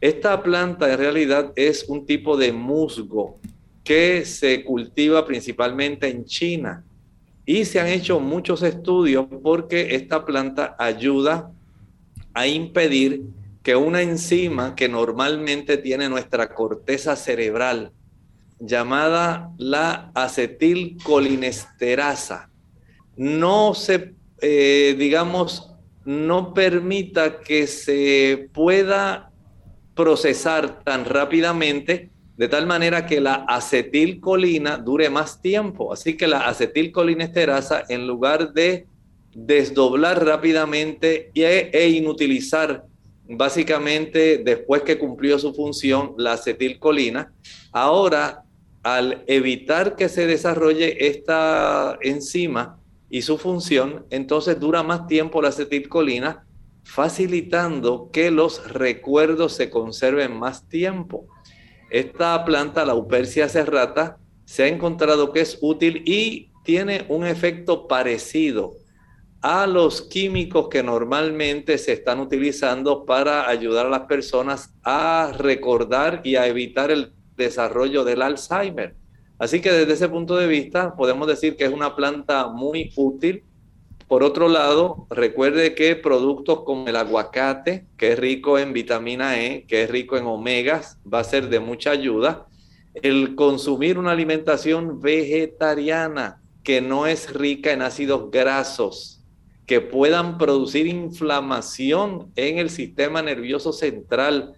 [0.01, 3.41] Esta planta en realidad es un tipo de musgo
[3.83, 6.85] que se cultiva principalmente en China
[7.45, 11.51] y se han hecho muchos estudios porque esta planta ayuda
[12.35, 13.23] a impedir
[13.63, 17.93] que una enzima que normalmente tiene nuestra corteza cerebral
[18.61, 22.51] llamada la acetilcolinesterasa
[23.17, 29.33] no se, eh, digamos, no permita que se pueda
[29.95, 35.93] procesar tan rápidamente de tal manera que la acetilcolina dure más tiempo.
[35.93, 38.87] Así que la acetilcolinesterasa, en lugar de
[39.35, 42.85] desdoblar rápidamente e, e inutilizar
[43.29, 47.33] básicamente después que cumplió su función la acetilcolina,
[47.73, 48.45] ahora
[48.97, 55.49] al evitar que se desarrolle esta enzima y su función, entonces dura más tiempo la
[55.49, 56.47] acetilcolina,
[56.85, 61.27] facilitando que los recuerdos se conserven más tiempo.
[61.91, 67.89] Esta planta, la Upersia serrata, se ha encontrado que es útil y tiene un efecto
[67.89, 68.73] parecido
[69.43, 76.23] a los químicos que normalmente se están utilizando para ayudar a las personas a recordar
[76.25, 78.95] y a evitar el desarrollo del Alzheimer.
[79.39, 83.45] Así que desde ese punto de vista podemos decir que es una planta muy útil.
[84.09, 89.65] Por otro lado, recuerde que productos como el aguacate, que es rico en vitamina E,
[89.67, 92.47] que es rico en omegas, va a ser de mucha ayuda.
[92.95, 99.23] El consumir una alimentación vegetariana que no es rica en ácidos grasos,
[99.67, 104.55] que puedan producir inflamación en el sistema nervioso central,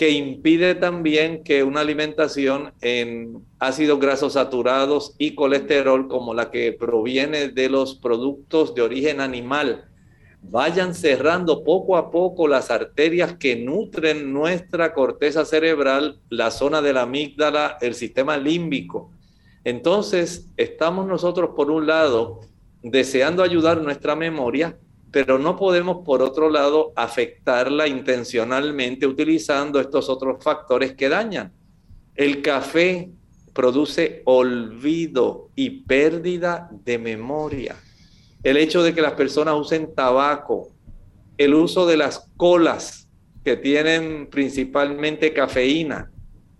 [0.00, 6.72] que impide también que una alimentación en ácidos grasos saturados y colesterol como la que
[6.72, 9.90] proviene de los productos de origen animal
[10.40, 16.94] vayan cerrando poco a poco las arterias que nutren nuestra corteza cerebral, la zona de
[16.94, 19.10] la amígdala, el sistema límbico.
[19.64, 22.40] Entonces, estamos nosotros por un lado
[22.82, 24.78] deseando ayudar nuestra memoria,
[25.10, 31.52] pero no podemos, por otro lado, afectarla intencionalmente utilizando estos otros factores que dañan.
[32.14, 33.10] El café
[33.52, 37.76] produce olvido y pérdida de memoria.
[38.42, 40.68] El hecho de que las personas usen tabaco,
[41.36, 43.08] el uso de las colas
[43.44, 46.10] que tienen principalmente cafeína,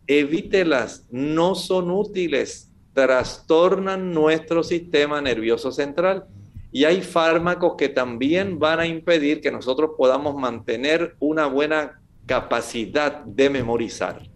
[0.06, 6.26] evítelas, no son útiles, trastornan nuestro sistema nervioso central
[6.72, 13.24] y hay fármacos que también van a impedir que nosotros podamos mantener una buena capacidad
[13.24, 14.30] de memorizar.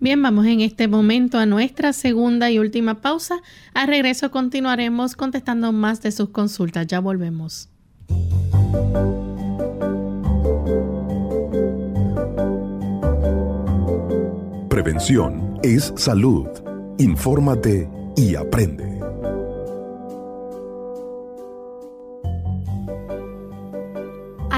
[0.00, 3.42] Bien, vamos en este momento a nuestra segunda y última pausa.
[3.74, 6.86] Al regreso continuaremos contestando más de sus consultas.
[6.86, 7.68] Ya volvemos.
[14.70, 16.48] Prevención es salud.
[16.98, 18.99] Infórmate y aprende.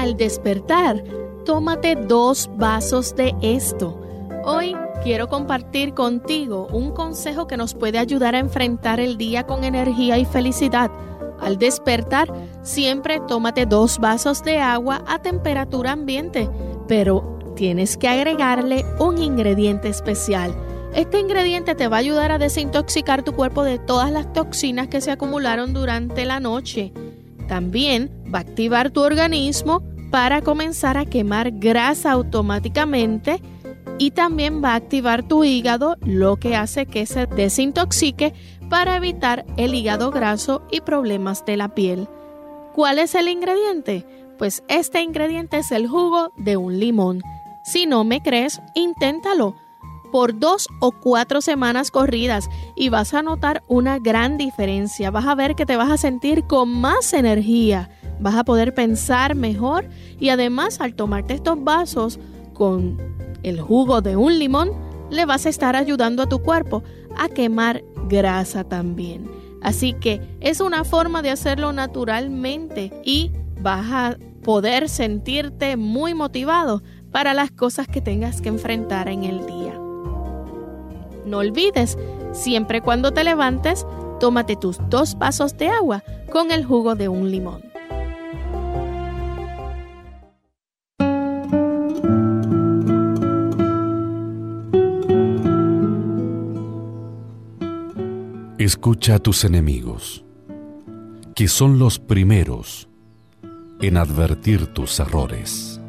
[0.03, 1.01] Al despertar,
[1.45, 3.97] tómate dos vasos de esto.
[4.43, 9.63] Hoy quiero compartir contigo un consejo que nos puede ayudar a enfrentar el día con
[9.63, 10.91] energía y felicidad
[11.39, 12.31] Al despertar,
[12.63, 16.49] siempre tómate dos vasos de agua a temperatura ambiente,
[16.87, 20.53] pero tienes que agregarle un ingrediente especial.
[20.93, 25.01] Este ingrediente te va a ayudar a desintoxicar tu cuerpo de todas las toxinas que
[25.01, 26.93] se acumularon durante la noche.
[27.47, 29.81] También va a activar tu organismo
[30.13, 33.41] para comenzar a quemar grasa automáticamente
[33.97, 38.31] y también va a activar tu hígado, lo que hace que se desintoxique
[38.69, 42.07] para evitar el hígado graso y problemas de la piel.
[42.75, 44.05] ¿Cuál es el ingrediente?
[44.37, 47.23] Pues este ingrediente es el jugo de un limón.
[47.65, 49.55] Si no me crees, inténtalo
[50.11, 55.09] por dos o cuatro semanas corridas y vas a notar una gran diferencia.
[55.09, 57.89] Vas a ver que te vas a sentir con más energía,
[58.19, 59.87] vas a poder pensar mejor
[60.19, 62.19] y además al tomarte estos vasos
[62.53, 62.97] con
[63.43, 64.71] el jugo de un limón,
[65.09, 66.83] le vas a estar ayudando a tu cuerpo
[67.17, 69.29] a quemar grasa también.
[69.61, 76.83] Así que es una forma de hacerlo naturalmente y vas a poder sentirte muy motivado
[77.11, 79.79] para las cosas que tengas que enfrentar en el día.
[81.25, 81.97] No olvides,
[82.33, 83.85] siempre cuando te levantes,
[84.19, 87.72] tómate tus dos vasos de agua con el jugo de un limón.
[98.63, 100.23] Escucha a tus enemigos,
[101.35, 102.87] que son los primeros
[103.81, 105.81] en advertir tus errores.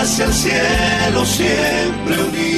[0.00, 2.57] Hacia el cielo siempre unidos,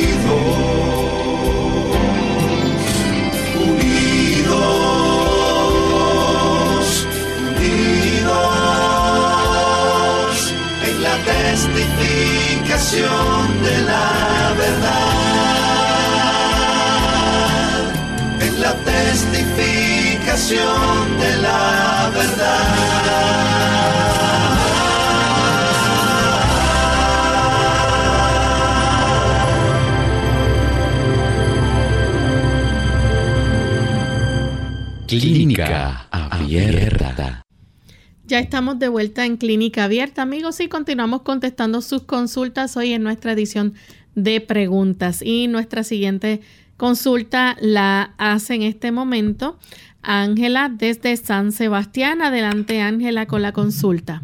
[38.40, 43.32] estamos de vuelta en Clínica Abierta, amigos, y continuamos contestando sus consultas hoy en nuestra
[43.32, 43.74] edición
[44.14, 45.20] de preguntas.
[45.22, 46.40] Y nuestra siguiente
[46.78, 49.58] consulta la hace en este momento
[50.02, 52.22] Ángela desde San Sebastián.
[52.22, 54.22] Adelante, Ángela, con la consulta.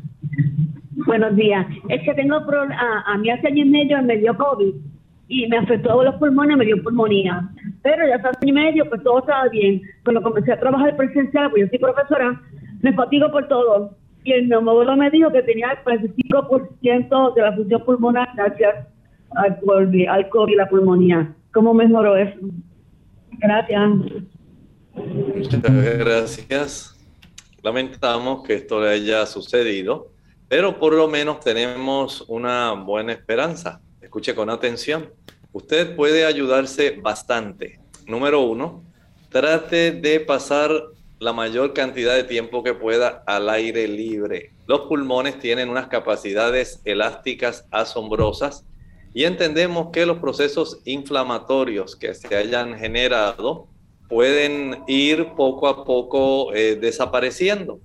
[0.92, 1.66] Buenos días.
[1.90, 4.74] Es que tengo a, a mí hace año y medio me dio COVID
[5.28, 7.46] y me afectó los pulmones, me dio pulmonía.
[7.82, 9.82] Pero ya hace año y medio, pues todo estaba bien.
[10.04, 12.40] Cuando comencé a trabajar presencial, pues yo soy profesora,
[12.80, 13.94] me fatigo por todo.
[14.26, 18.88] Y el neumólogo me dijo que tenía el 25% de la función pulmonar gracias
[19.36, 19.56] al
[20.08, 21.32] al COVID y la pulmonía.
[21.54, 22.40] ¿Cómo mejoró eso?
[23.38, 23.90] Gracias.
[24.96, 26.96] Muchas gracias.
[27.62, 30.08] Lamentamos que esto le haya sucedido,
[30.48, 33.80] pero por lo menos tenemos una buena esperanza.
[34.00, 35.08] Escuche con atención.
[35.52, 37.78] Usted puede ayudarse bastante.
[38.08, 38.82] Número uno,
[39.28, 40.68] trate de pasar
[41.18, 44.52] la mayor cantidad de tiempo que pueda al aire libre.
[44.66, 48.64] Los pulmones tienen unas capacidades elásticas asombrosas
[49.14, 53.66] y entendemos que los procesos inflamatorios que se hayan generado
[54.08, 57.80] pueden ir poco a poco eh, desapareciendo.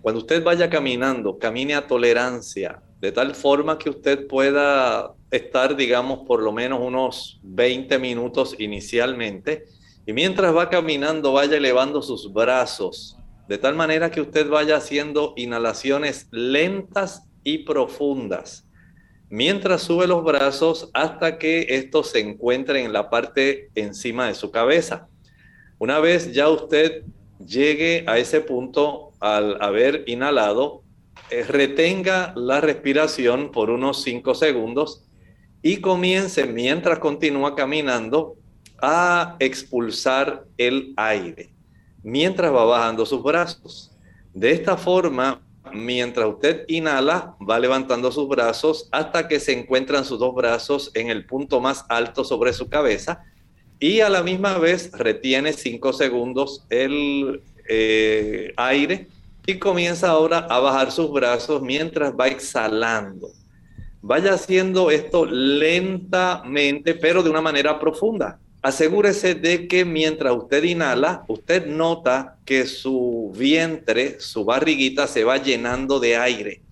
[0.00, 6.20] Cuando usted vaya caminando, camine a tolerancia, de tal forma que usted pueda estar, digamos,
[6.26, 9.66] por lo menos unos 20 minutos inicialmente,
[10.08, 15.34] y mientras va caminando vaya elevando sus brazos, de tal manera que usted vaya haciendo
[15.36, 18.66] inhalaciones lentas y profundas,
[19.28, 24.50] mientras sube los brazos hasta que estos se encuentren en la parte encima de su
[24.50, 25.08] cabeza.
[25.76, 27.02] Una vez ya usted
[27.46, 30.84] llegue a ese punto al haber inhalado,
[31.28, 35.04] eh, retenga la respiración por unos 5 segundos
[35.60, 38.38] y comience mientras continúa caminando
[38.80, 41.50] a expulsar el aire
[42.02, 43.90] mientras va bajando sus brazos.
[44.32, 45.40] De esta forma,
[45.72, 51.10] mientras usted inhala, va levantando sus brazos hasta que se encuentran sus dos brazos en
[51.10, 53.24] el punto más alto sobre su cabeza
[53.80, 59.08] y a la misma vez retiene 5 segundos el eh, aire
[59.46, 63.30] y comienza ahora a bajar sus brazos mientras va exhalando.
[64.02, 68.38] Vaya haciendo esto lentamente, pero de una manera profunda.
[68.62, 75.36] Asegúrese de que mientras usted inhala, usted nota que su vientre, su barriguita se va
[75.36, 76.62] llenando de aire.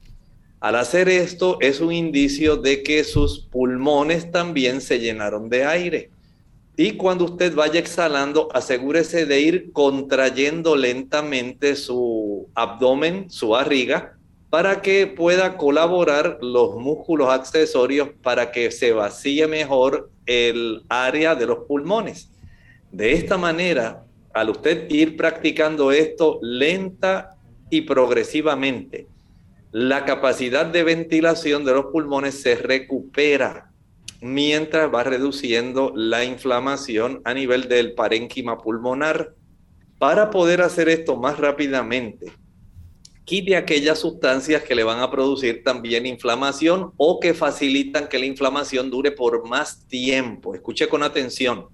[0.60, 6.10] Al hacer esto es un indicio de que sus pulmones también se llenaron de aire.
[6.76, 14.16] Y cuando usted vaya exhalando, asegúrese de ir contrayendo lentamente su abdomen, su barriga,
[14.50, 21.46] para que pueda colaborar los músculos accesorios para que se vacíe mejor el área de
[21.46, 22.30] los pulmones.
[22.92, 24.04] De esta manera,
[24.34, 27.36] al usted ir practicando esto lenta
[27.70, 29.06] y progresivamente,
[29.72, 33.70] la capacidad de ventilación de los pulmones se recupera
[34.20, 39.34] mientras va reduciendo la inflamación a nivel del parénquima pulmonar.
[39.98, 42.32] Para poder hacer esto más rápidamente,
[43.26, 48.24] quite aquellas sustancias que le van a producir también inflamación o que facilitan que la
[48.24, 50.54] inflamación dure por más tiempo.
[50.54, 51.66] Escuche con atención.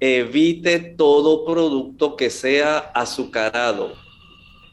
[0.00, 3.92] Evite todo producto que sea azucarado,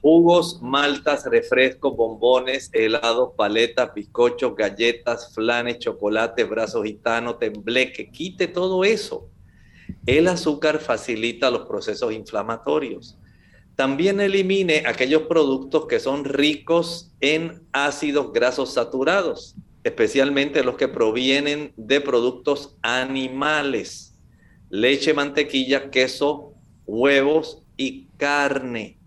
[0.01, 8.09] jugos, maltas, refrescos, bombones, helados, paletas, bizcochos, galletas, flanes, chocolate, brazo gitano, tembleque.
[8.09, 9.30] Quite todo eso.
[10.05, 13.18] El azúcar facilita los procesos inflamatorios.
[13.78, 21.73] También elimine aquellos productos que son ricos en ácidos grasos saturados, especialmente los que provienen
[21.78, 24.17] de productos animales,
[24.71, 26.53] leche, mantequilla, queso,
[26.88, 28.97] huevos y carne.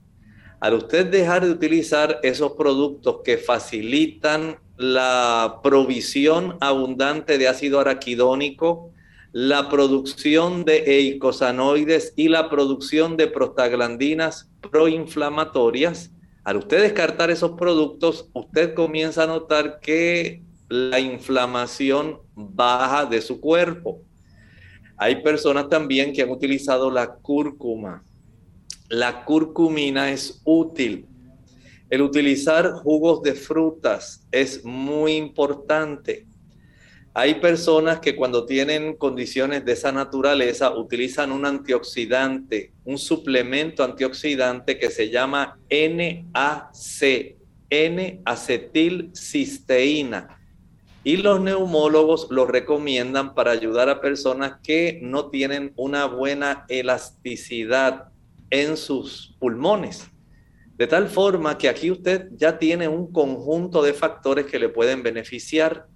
[0.61, 8.93] Al usted dejar de utilizar esos productos que facilitan la provisión abundante de ácido araquidónico,
[9.33, 16.13] la producción de eicosanoides y la producción de prostaglandinas proinflamatorias,
[16.45, 23.41] al usted descartar esos productos, usted comienza a notar que la inflamación baja de su
[23.41, 24.03] cuerpo.
[24.97, 28.03] Hay personas también que han utilizado la cúrcuma
[28.91, 31.07] la curcumina es útil.
[31.89, 36.27] El utilizar jugos de frutas es muy importante.
[37.13, 44.79] Hay personas que cuando tienen condiciones de esa naturaleza utilizan un antioxidante, un suplemento antioxidante
[44.79, 47.37] que se llama NAC,
[47.69, 50.39] N-acetilcisteína.
[51.03, 58.11] Y los neumólogos lo recomiendan para ayudar a personas que no tienen una buena elasticidad
[58.51, 60.09] en sus pulmones.
[60.77, 65.03] De tal forma que aquí usted ya tiene un conjunto de factores que le pueden
[65.03, 65.89] beneficiar,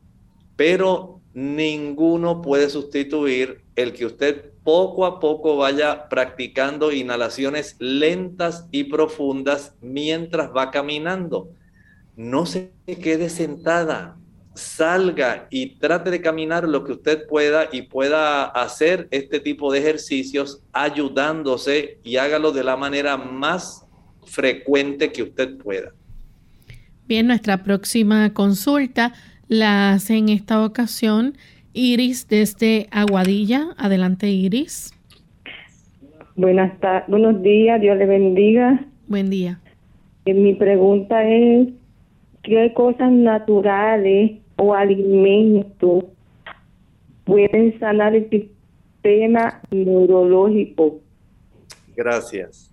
[0.57, 8.85] pero ninguno puede sustituir el que usted poco a poco vaya practicando inhalaciones lentas y
[8.85, 11.51] profundas mientras va caminando.
[12.17, 14.17] No se quede sentada,
[14.55, 19.81] salga y trate de caminar lo que usted pueda y pueda hacer este tipo de
[19.81, 23.85] ejercicios ayudándose y hágalo de la manera más
[24.25, 25.93] frecuente que usted pueda.
[27.07, 29.13] Bien, nuestra próxima consulta
[29.49, 31.37] la hace en esta ocasión
[31.73, 33.69] Iris desde Aguadilla.
[33.77, 34.93] Adelante, Iris.
[36.37, 36.73] Buenas
[37.09, 38.85] buenos días, Dios le bendiga.
[39.07, 39.61] Buen día.
[40.25, 41.69] Eh, mi pregunta es,
[42.43, 46.05] ¿qué cosas naturales o alimentos
[47.25, 51.01] pueden sanar el sistema neurológico?
[51.97, 52.73] Gracias.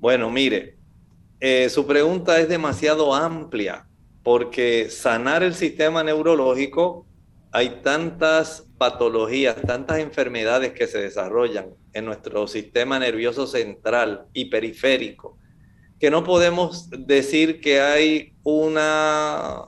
[0.00, 0.74] Bueno, mire,
[1.40, 3.87] eh, su pregunta es demasiado amplia
[4.28, 7.06] porque sanar el sistema neurológico,
[7.50, 15.38] hay tantas patologías, tantas enfermedades que se desarrollan en nuestro sistema nervioso central y periférico,
[15.98, 19.64] que no podemos decir que hay una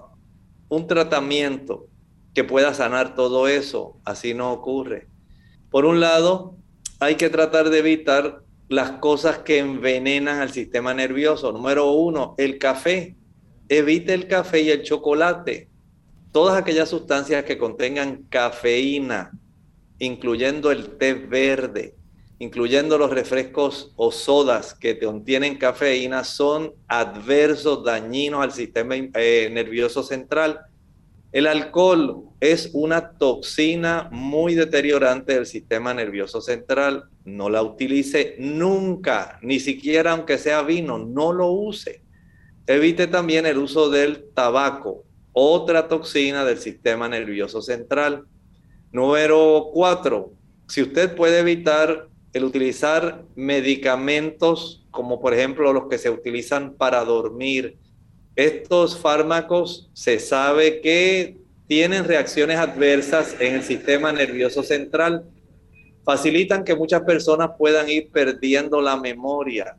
[0.68, 1.86] un tratamiento
[2.34, 3.96] que pueda sanar todo eso.
[4.04, 5.08] Así no ocurre.
[5.70, 6.54] Por un lado,
[6.98, 11.50] hay que tratar de evitar las cosas que envenenan al sistema nervioso.
[11.50, 13.16] Número uno, el café.
[13.72, 15.68] Evite el café y el chocolate.
[16.32, 19.30] Todas aquellas sustancias que contengan cafeína,
[20.00, 21.94] incluyendo el té verde,
[22.40, 30.02] incluyendo los refrescos o sodas que contienen cafeína, son adversos, dañinos al sistema eh, nervioso
[30.02, 30.62] central.
[31.30, 37.04] El alcohol es una toxina muy deteriorante del sistema nervioso central.
[37.24, 42.02] No la utilice nunca, ni siquiera aunque sea vino, no lo use.
[42.70, 45.02] Evite también el uso del tabaco,
[45.32, 48.26] otra toxina del sistema nervioso central.
[48.92, 50.34] Número cuatro,
[50.68, 57.04] si usted puede evitar el utilizar medicamentos como por ejemplo los que se utilizan para
[57.04, 57.76] dormir.
[58.36, 65.24] Estos fármacos se sabe que tienen reacciones adversas en el sistema nervioso central.
[66.04, 69.76] facilitan que muchas personas puedan ir perdiendo la memoria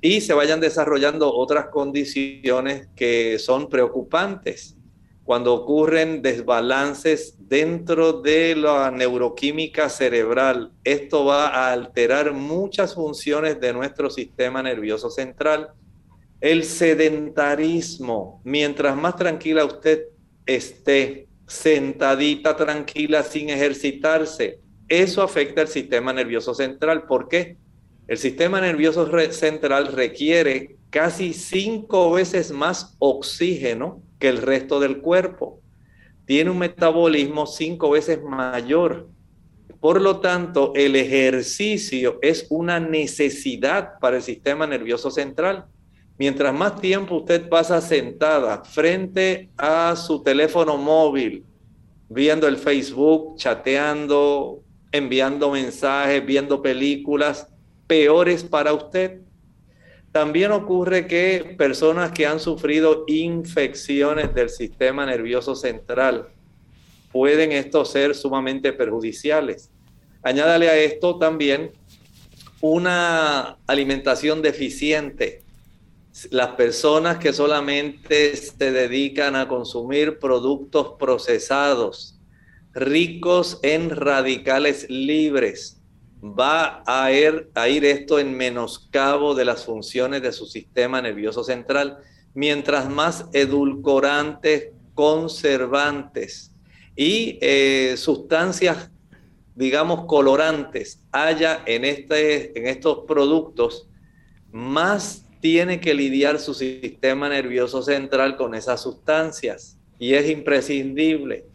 [0.00, 4.76] y se vayan desarrollando otras condiciones que son preocupantes.
[5.24, 13.74] Cuando ocurren desbalances dentro de la neuroquímica cerebral, esto va a alterar muchas funciones de
[13.74, 15.72] nuestro sistema nervioso central.
[16.40, 20.04] El sedentarismo, mientras más tranquila usted
[20.46, 27.04] esté, sentadita, tranquila, sin ejercitarse, eso afecta el sistema nervioso central.
[27.06, 27.58] ¿Por qué?
[28.08, 35.60] El sistema nervioso central requiere casi cinco veces más oxígeno que el resto del cuerpo.
[36.24, 39.10] Tiene un metabolismo cinco veces mayor.
[39.78, 45.66] Por lo tanto, el ejercicio es una necesidad para el sistema nervioso central.
[46.18, 51.44] Mientras más tiempo usted pasa sentada frente a su teléfono móvil,
[52.08, 57.48] viendo el Facebook, chateando, enviando mensajes, viendo películas,
[57.88, 59.22] peores para usted.
[60.12, 66.28] También ocurre que personas que han sufrido infecciones del sistema nervioso central
[67.10, 69.70] pueden estos ser sumamente perjudiciales.
[70.22, 71.72] Añádale a esto también
[72.60, 75.42] una alimentación deficiente.
[76.30, 82.18] Las personas que solamente se dedican a consumir productos procesados,
[82.72, 85.77] ricos en radicales libres,
[86.22, 87.50] va a ir,
[87.84, 91.98] esto en menoscabo de las funciones de su sistema nervioso central,
[92.34, 96.52] mientras más edulcorantes, conservantes
[96.96, 98.90] y eh, sustancias,
[99.54, 103.88] digamos, colorantes haya este, en estos productos,
[104.50, 109.78] más tiene que lidiar su sistema nervioso central con esas sustancias.
[110.00, 111.47] Y es imprescindible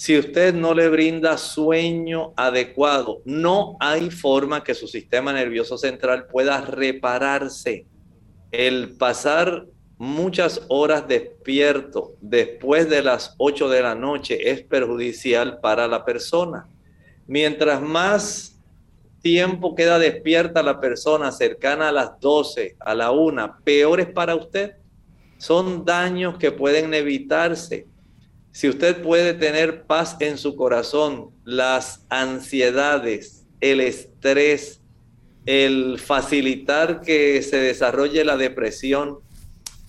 [0.00, 6.26] si usted no le brinda sueño adecuado, no hay forma que su sistema nervioso central
[6.26, 7.84] pueda repararse.
[8.50, 9.66] El pasar
[9.98, 16.66] muchas horas despierto después de las 8 de la noche es perjudicial para la persona.
[17.26, 18.58] Mientras más
[19.20, 24.34] tiempo queda despierta la persona cercana a las 12, a la 1, peor es para
[24.34, 24.76] usted.
[25.36, 27.86] Son daños que pueden evitarse
[28.52, 34.80] si usted puede tener paz en su corazón, las ansiedades, el estrés,
[35.46, 39.18] el facilitar que se desarrolle la depresión,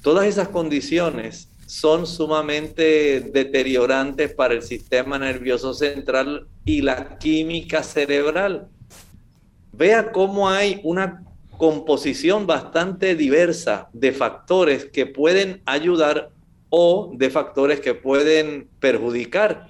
[0.01, 8.68] todas esas condiciones son sumamente deteriorantes para el sistema nervioso central y la química cerebral.
[9.72, 11.24] Vea cómo hay una
[11.57, 16.32] composición bastante diversa de factores que pueden ayudar
[16.72, 19.68] o de factores que pueden perjudicar.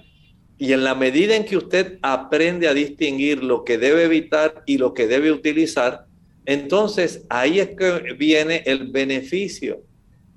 [0.56, 4.78] Y en la medida en que usted aprende a distinguir lo que debe evitar y
[4.78, 6.06] lo que debe utilizar,
[6.46, 9.82] entonces ahí es que viene el beneficio.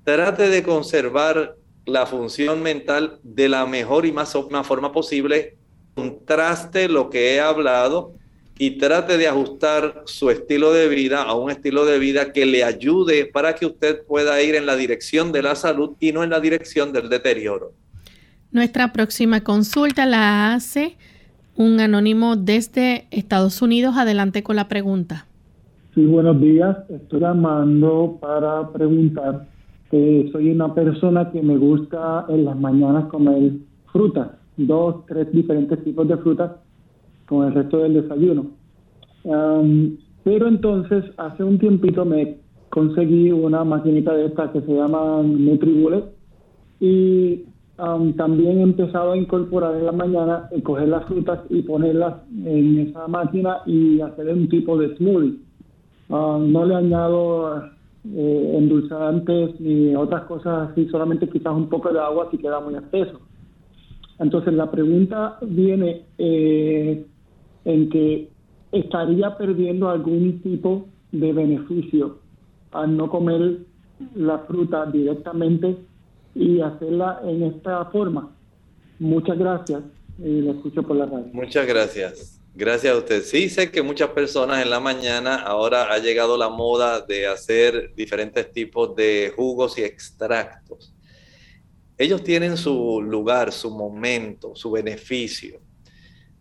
[0.04, 5.56] Trate de conservar la función mental de la mejor y más óptima forma posible.
[5.94, 8.14] Contraste lo que he hablado
[8.58, 12.64] y trate de ajustar su estilo de vida a un estilo de vida que le
[12.64, 16.30] ayude para que usted pueda ir en la dirección de la salud y no en
[16.30, 17.72] la dirección del deterioro.
[18.52, 20.96] Nuestra próxima consulta la hace
[21.56, 23.96] un anónimo desde Estados Unidos.
[23.96, 25.26] Adelante con la pregunta.
[25.94, 26.76] Sí, buenos días.
[26.88, 29.46] Estoy llamando para preguntar
[29.90, 33.52] que soy una persona que me gusta en las mañanas comer
[33.92, 36.52] frutas, dos, tres diferentes tipos de frutas
[37.26, 38.46] con el resto del desayuno.
[40.24, 42.38] pero entonces, hace un tiempito me
[42.70, 46.04] conseguí una maquinita de estas que se llama NutriBullet
[46.80, 47.44] y
[47.76, 52.14] también he empezado a incorporar en la mañana, y coger las frutas y ponerlas
[52.44, 55.38] en esa máquina y hacer un tipo de smoothie.
[56.08, 57.64] no le añado
[58.14, 62.74] eh, endulzantes ni otras cosas así, solamente quizás un poco de agua si queda muy
[62.74, 63.20] espeso.
[64.18, 67.04] Entonces la pregunta viene, eh,
[67.66, 68.30] en que
[68.72, 72.20] estaría perdiendo algún tipo de beneficio
[72.70, 73.58] al no comer
[74.14, 75.76] la fruta directamente
[76.34, 78.30] y hacerla en esta forma.
[78.98, 79.82] Muchas gracias
[80.18, 81.26] lo escucho por la radio.
[81.32, 82.40] Muchas gracias.
[82.54, 83.22] Gracias a usted.
[83.22, 87.92] Sí, sé que muchas personas en la mañana ahora ha llegado la moda de hacer
[87.94, 90.94] diferentes tipos de jugos y extractos.
[91.98, 95.65] Ellos tienen su lugar, su momento, su beneficio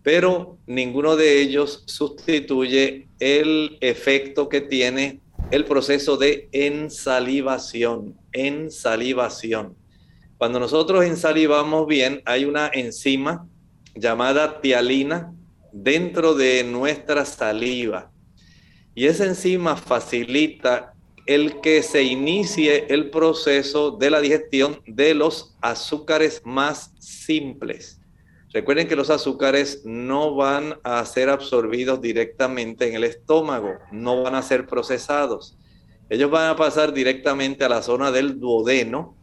[0.06, 9.76] pero ninguno de ellos sustituye el efecto que tiene el proceso de ensalivación, ensalivación.
[10.38, 13.47] Cuando nosotros ensalivamos bien, hay una enzima
[13.95, 15.34] llamada tialina
[15.72, 18.12] dentro de nuestra saliva.
[18.93, 20.93] Y esa enzima facilita
[21.26, 27.99] el que se inicie el proceso de la digestión de los azúcares más simples.
[28.56, 34.34] Recuerden que los azúcares no van a ser absorbidos directamente en el estómago, no van
[34.34, 35.58] a ser procesados.
[36.10, 39.14] Ellos van a pasar directamente a la zona del duodeno,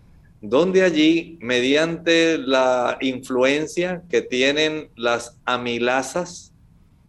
[0.43, 6.53] donde allí, mediante la influencia que tienen las amilasas,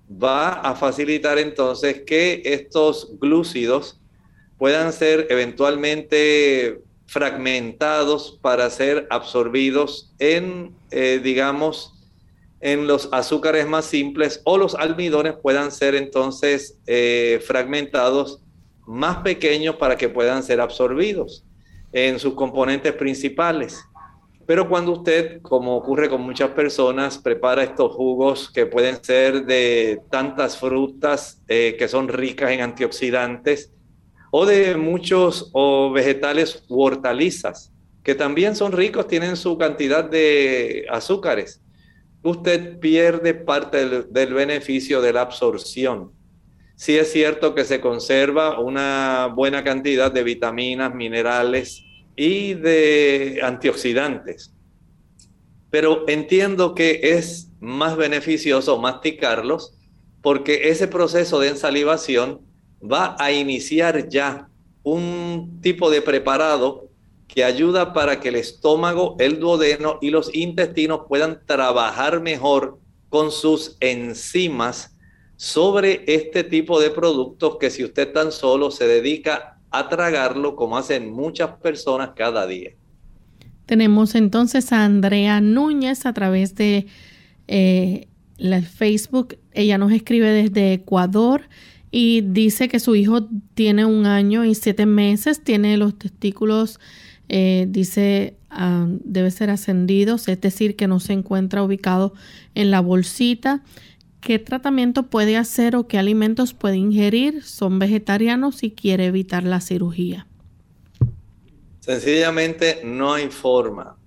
[0.10, 4.00] va a facilitar entonces que estos glúcidos
[4.58, 11.94] puedan ser eventualmente fragmentados para ser absorbidos en, eh, digamos,
[12.64, 18.42] en los azúcares más simples o los almidones puedan ser entonces eh, fragmentados
[18.88, 21.44] más pequeños para que puedan ser absorbidos
[21.92, 23.84] en sus componentes principales.
[24.46, 30.02] Pero cuando usted, como ocurre con muchas personas, prepara estos jugos que pueden ser de
[30.10, 33.74] tantas frutas eh, que son ricas en antioxidantes
[34.32, 40.86] o de muchos o vegetales u hortalizas que también son ricos, tienen su cantidad de
[40.90, 41.62] azúcares
[42.24, 46.12] usted pierde parte del, beneficio de la absorción.
[46.76, 51.84] Sí es cierto que se conserva una buena cantidad de vitaminas, minerales
[52.16, 54.54] y de antioxidantes,
[55.70, 59.78] pero entiendo que es más beneficioso masticarlos
[60.22, 62.42] porque ese proceso de ensalivación
[62.82, 64.48] va a iniciar ya
[64.84, 66.90] un tipo de preparado
[67.34, 72.80] que ayuda para que el estómago, el duodeno y los intestinos puedan trabajar mejor
[73.10, 74.96] con sus enzimas
[75.36, 80.78] sobre este tipo de productos que si usted tan solo se dedica a tragarlo como
[80.78, 82.72] hacen muchas personas cada día.
[83.66, 86.86] Tenemos entonces a Andrea Núñez a través de
[87.48, 88.08] eh,
[88.38, 89.40] la Facebook.
[89.54, 91.50] Ella nos escribe desde Ecuador
[91.90, 96.80] y dice que su hijo tiene un año y siete meses, tiene los testículos
[97.30, 102.14] eh, dice ah, debe ser ascendido, es decir, que no se encuentra ubicado
[102.56, 103.64] en la bolsita.
[104.22, 107.44] ¿Qué tratamiento puede hacer o qué alimentos puede ingerir?
[107.44, 110.28] Son vegetarianos y quiere evitar la cirugía.
[111.82, 113.98] Sencillamente no hay forma.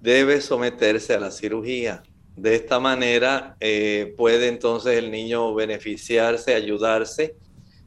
[0.00, 2.02] Debe someterse a la cirugía.
[2.36, 7.36] De esta manera eh, puede entonces el niño beneficiarse, ayudarse,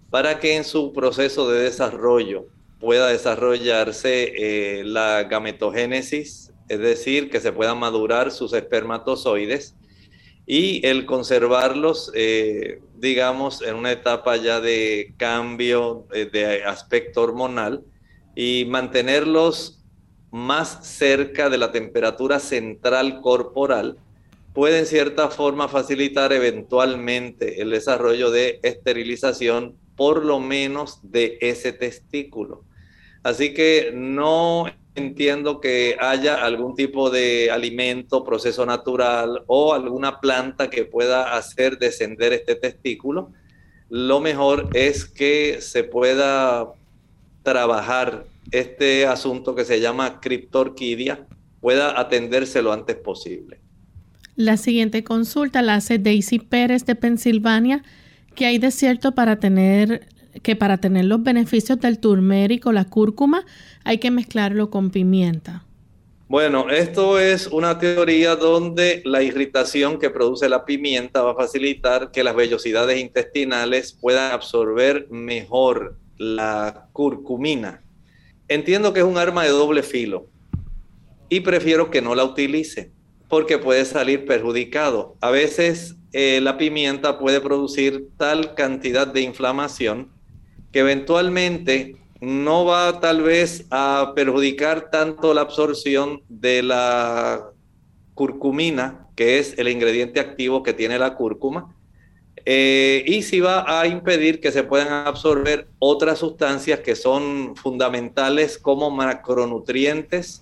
[0.09, 2.47] para que en su proceso de desarrollo
[2.80, 9.76] pueda desarrollarse eh, la gametogénesis, es decir, que se puedan madurar sus espermatozoides
[10.45, 17.84] y el conservarlos, eh, digamos, en una etapa ya de cambio eh, de aspecto hormonal
[18.36, 19.84] y mantenerlos
[20.32, 23.97] más cerca de la temperatura central corporal
[24.53, 31.74] puede en cierta forma facilitar eventualmente el desarrollo de esterilización por lo menos de ese
[31.74, 32.64] testículo.
[33.24, 34.66] Así que no
[34.96, 41.78] entiendo que haya algún tipo de alimento, proceso natural o alguna planta que pueda hacer
[41.78, 43.32] descender este testículo.
[43.89, 46.74] Lo mejor es que se pueda
[47.43, 51.26] trabajar este asunto que se llama criptorquidia,
[51.62, 53.60] pueda atenderse lo antes posible.
[54.36, 57.84] La siguiente consulta la hace Daisy Pérez de Pensilvania
[58.36, 60.07] que hay de cierto para tener
[60.43, 63.45] que para tener los beneficios del turmérico, la cúrcuma,
[63.83, 65.65] hay que mezclarlo con pimienta.
[66.27, 72.11] Bueno, esto es una teoría donde la irritación que produce la pimienta va a facilitar
[72.11, 77.83] que las vellosidades intestinales puedan absorber mejor la curcumina.
[78.47, 80.27] Entiendo que es un arma de doble filo
[81.29, 82.91] y prefiero que no la utilice
[83.29, 85.17] porque puede salir perjudicado.
[85.21, 90.07] A veces eh, la pimienta puede producir tal cantidad de inflamación
[90.72, 97.49] que eventualmente no va tal vez a perjudicar tanto la absorción de la
[98.13, 101.76] curcumina, que es el ingrediente activo que tiene la cúrcuma,
[102.45, 108.57] eh, y si va a impedir que se puedan absorber otras sustancias que son fundamentales
[108.57, 110.41] como macronutrientes.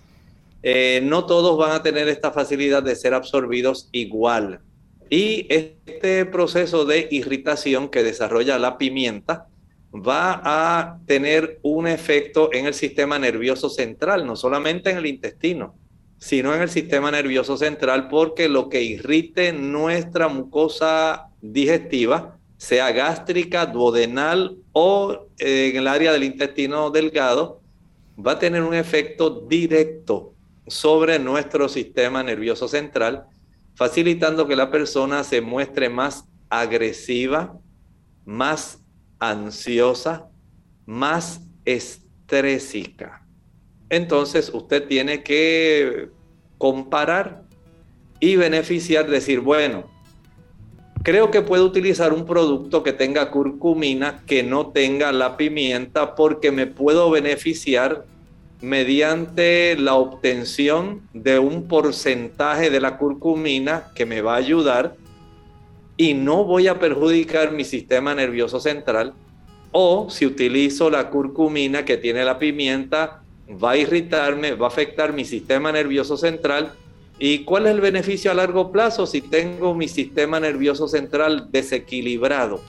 [0.62, 4.62] Eh, no todos van a tener esta facilidad de ser absorbidos igual.
[5.10, 9.48] Y este proceso de irritación que desarrolla la pimienta
[9.94, 15.76] va a tener un efecto en el sistema nervioso central, no solamente en el intestino,
[16.18, 23.66] sino en el sistema nervioso central, porque lo que irrite nuestra mucosa digestiva, sea gástrica,
[23.66, 27.62] duodenal o eh, en el área del intestino delgado,
[28.18, 30.34] va a tener un efecto directo
[30.66, 33.26] sobre nuestro sistema nervioso central
[33.76, 37.58] facilitando que la persona se muestre más agresiva,
[38.26, 38.84] más
[39.20, 40.30] ansiosa,
[40.86, 43.26] más estrésica.
[43.90, 46.10] Entonces usted tiene que
[46.58, 47.44] comparar
[48.20, 49.90] y beneficiar, decir, bueno,
[51.04, 56.52] creo que puedo utilizar un producto que tenga curcumina, que no tenga la pimienta, porque
[56.52, 58.06] me puedo beneficiar
[58.64, 64.96] mediante la obtención de un porcentaje de la curcumina que me va a ayudar
[65.98, 69.16] y no voy a perjudicar mi sistema nervioso central.
[69.74, 73.24] O si utilizo la curcumina que tiene la pimienta,
[73.62, 76.72] va a irritarme, va a afectar mi sistema nervioso central.
[77.20, 82.62] ¿Y cuál es el beneficio a largo plazo si tengo mi sistema nervioso central desequilibrado?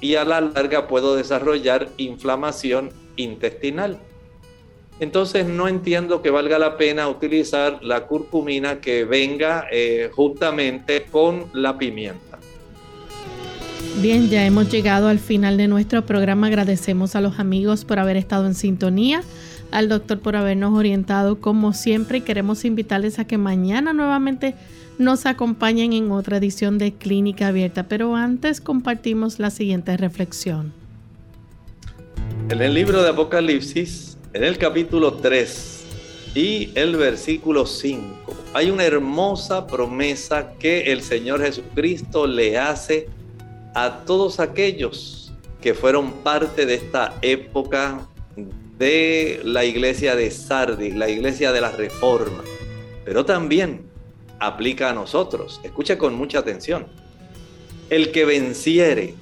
[0.00, 4.00] Y a la larga puedo desarrollar inflamación intestinal.
[5.02, 11.46] Entonces no entiendo que valga la pena utilizar la curcumina que venga eh, justamente con
[11.52, 12.38] la pimienta.
[14.00, 16.46] Bien, ya hemos llegado al final de nuestro programa.
[16.46, 19.24] Agradecemos a los amigos por haber estado en sintonía,
[19.72, 24.54] al doctor por habernos orientado como siempre y queremos invitarles a que mañana nuevamente
[24.98, 27.88] nos acompañen en otra edición de Clínica Abierta.
[27.88, 30.72] Pero antes compartimos la siguiente reflexión.
[32.50, 35.84] En el libro de Apocalipsis, en el capítulo 3
[36.34, 43.08] y el versículo 5, hay una hermosa promesa que el Señor Jesucristo le hace
[43.74, 48.08] a todos aquellos que fueron parte de esta época
[48.78, 52.42] de la iglesia de Sardis, la iglesia de la Reforma,
[53.04, 53.82] pero también
[54.38, 55.60] aplica a nosotros.
[55.62, 56.86] Escucha con mucha atención.
[57.90, 59.14] El que venciere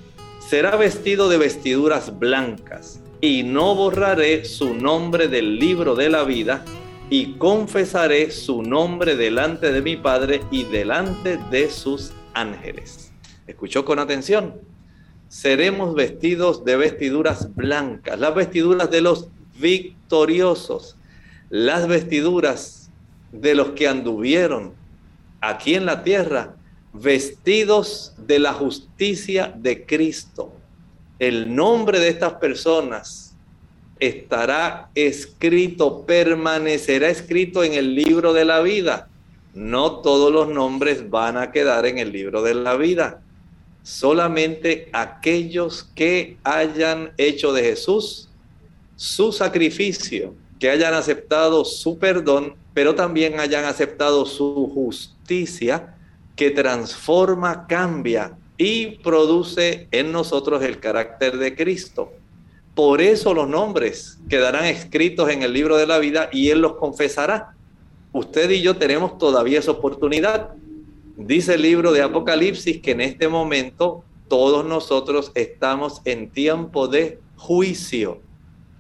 [0.49, 6.65] será vestido de vestiduras blancas, y no borraré su nombre del libro de la vida,
[7.11, 13.13] y confesaré su nombre delante de mi Padre y delante de sus ángeles.
[13.49, 14.55] Escuchó con atención.
[15.29, 20.97] Seremos vestidos de vestiduras blancas, las vestiduras de los victoriosos,
[21.51, 22.91] las vestiduras
[23.33, 24.73] de los que anduvieron
[25.41, 26.55] aquí en la tierra,
[26.93, 30.53] vestidos de la justicia de Cristo.
[31.21, 33.37] El nombre de estas personas
[34.01, 39.09] estará escrito, permanecerá escrito en el libro de la vida.
[39.55, 43.23] No todos los nombres van a quedar en el libro de la vida
[43.83, 48.29] solamente aquellos que hayan hecho de Jesús
[48.97, 55.97] su sacrificio, que hayan aceptado su perdón, pero también hayan aceptado su justicia
[56.37, 62.13] que transforma, cambia y produce en nosotros el carácter de Cristo.
[62.75, 66.75] Por eso los nombres quedarán escritos en el libro de la vida y Él los
[66.75, 67.55] confesará.
[68.13, 70.51] Usted y yo tenemos todavía esa oportunidad
[71.23, 77.19] Dice el libro de Apocalipsis que en este momento todos nosotros estamos en tiempo de
[77.37, 78.23] juicio.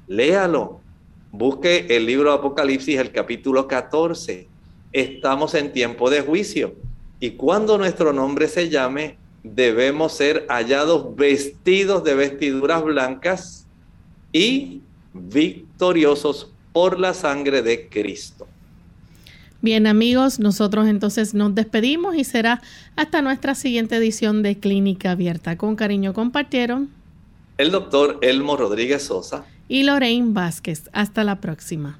[0.08, 0.80] Léalo.
[1.32, 4.48] Busque el libro de Apocalipsis, el capítulo 14.
[4.90, 6.74] Estamos en tiempo de juicio.
[7.20, 13.66] Y cuando nuestro nombre se llame, debemos ser hallados vestidos de vestiduras blancas
[14.32, 14.82] y
[15.12, 18.46] victoriosos por la sangre de Cristo.
[19.62, 22.62] Bien amigos, nosotros entonces nos despedimos y será
[22.96, 25.58] hasta nuestra siguiente edición de Clínica Abierta.
[25.58, 26.88] Con cariño compartieron
[27.58, 30.88] el doctor Elmo Rodríguez Sosa y Lorraine Vázquez.
[30.92, 31.99] Hasta la próxima.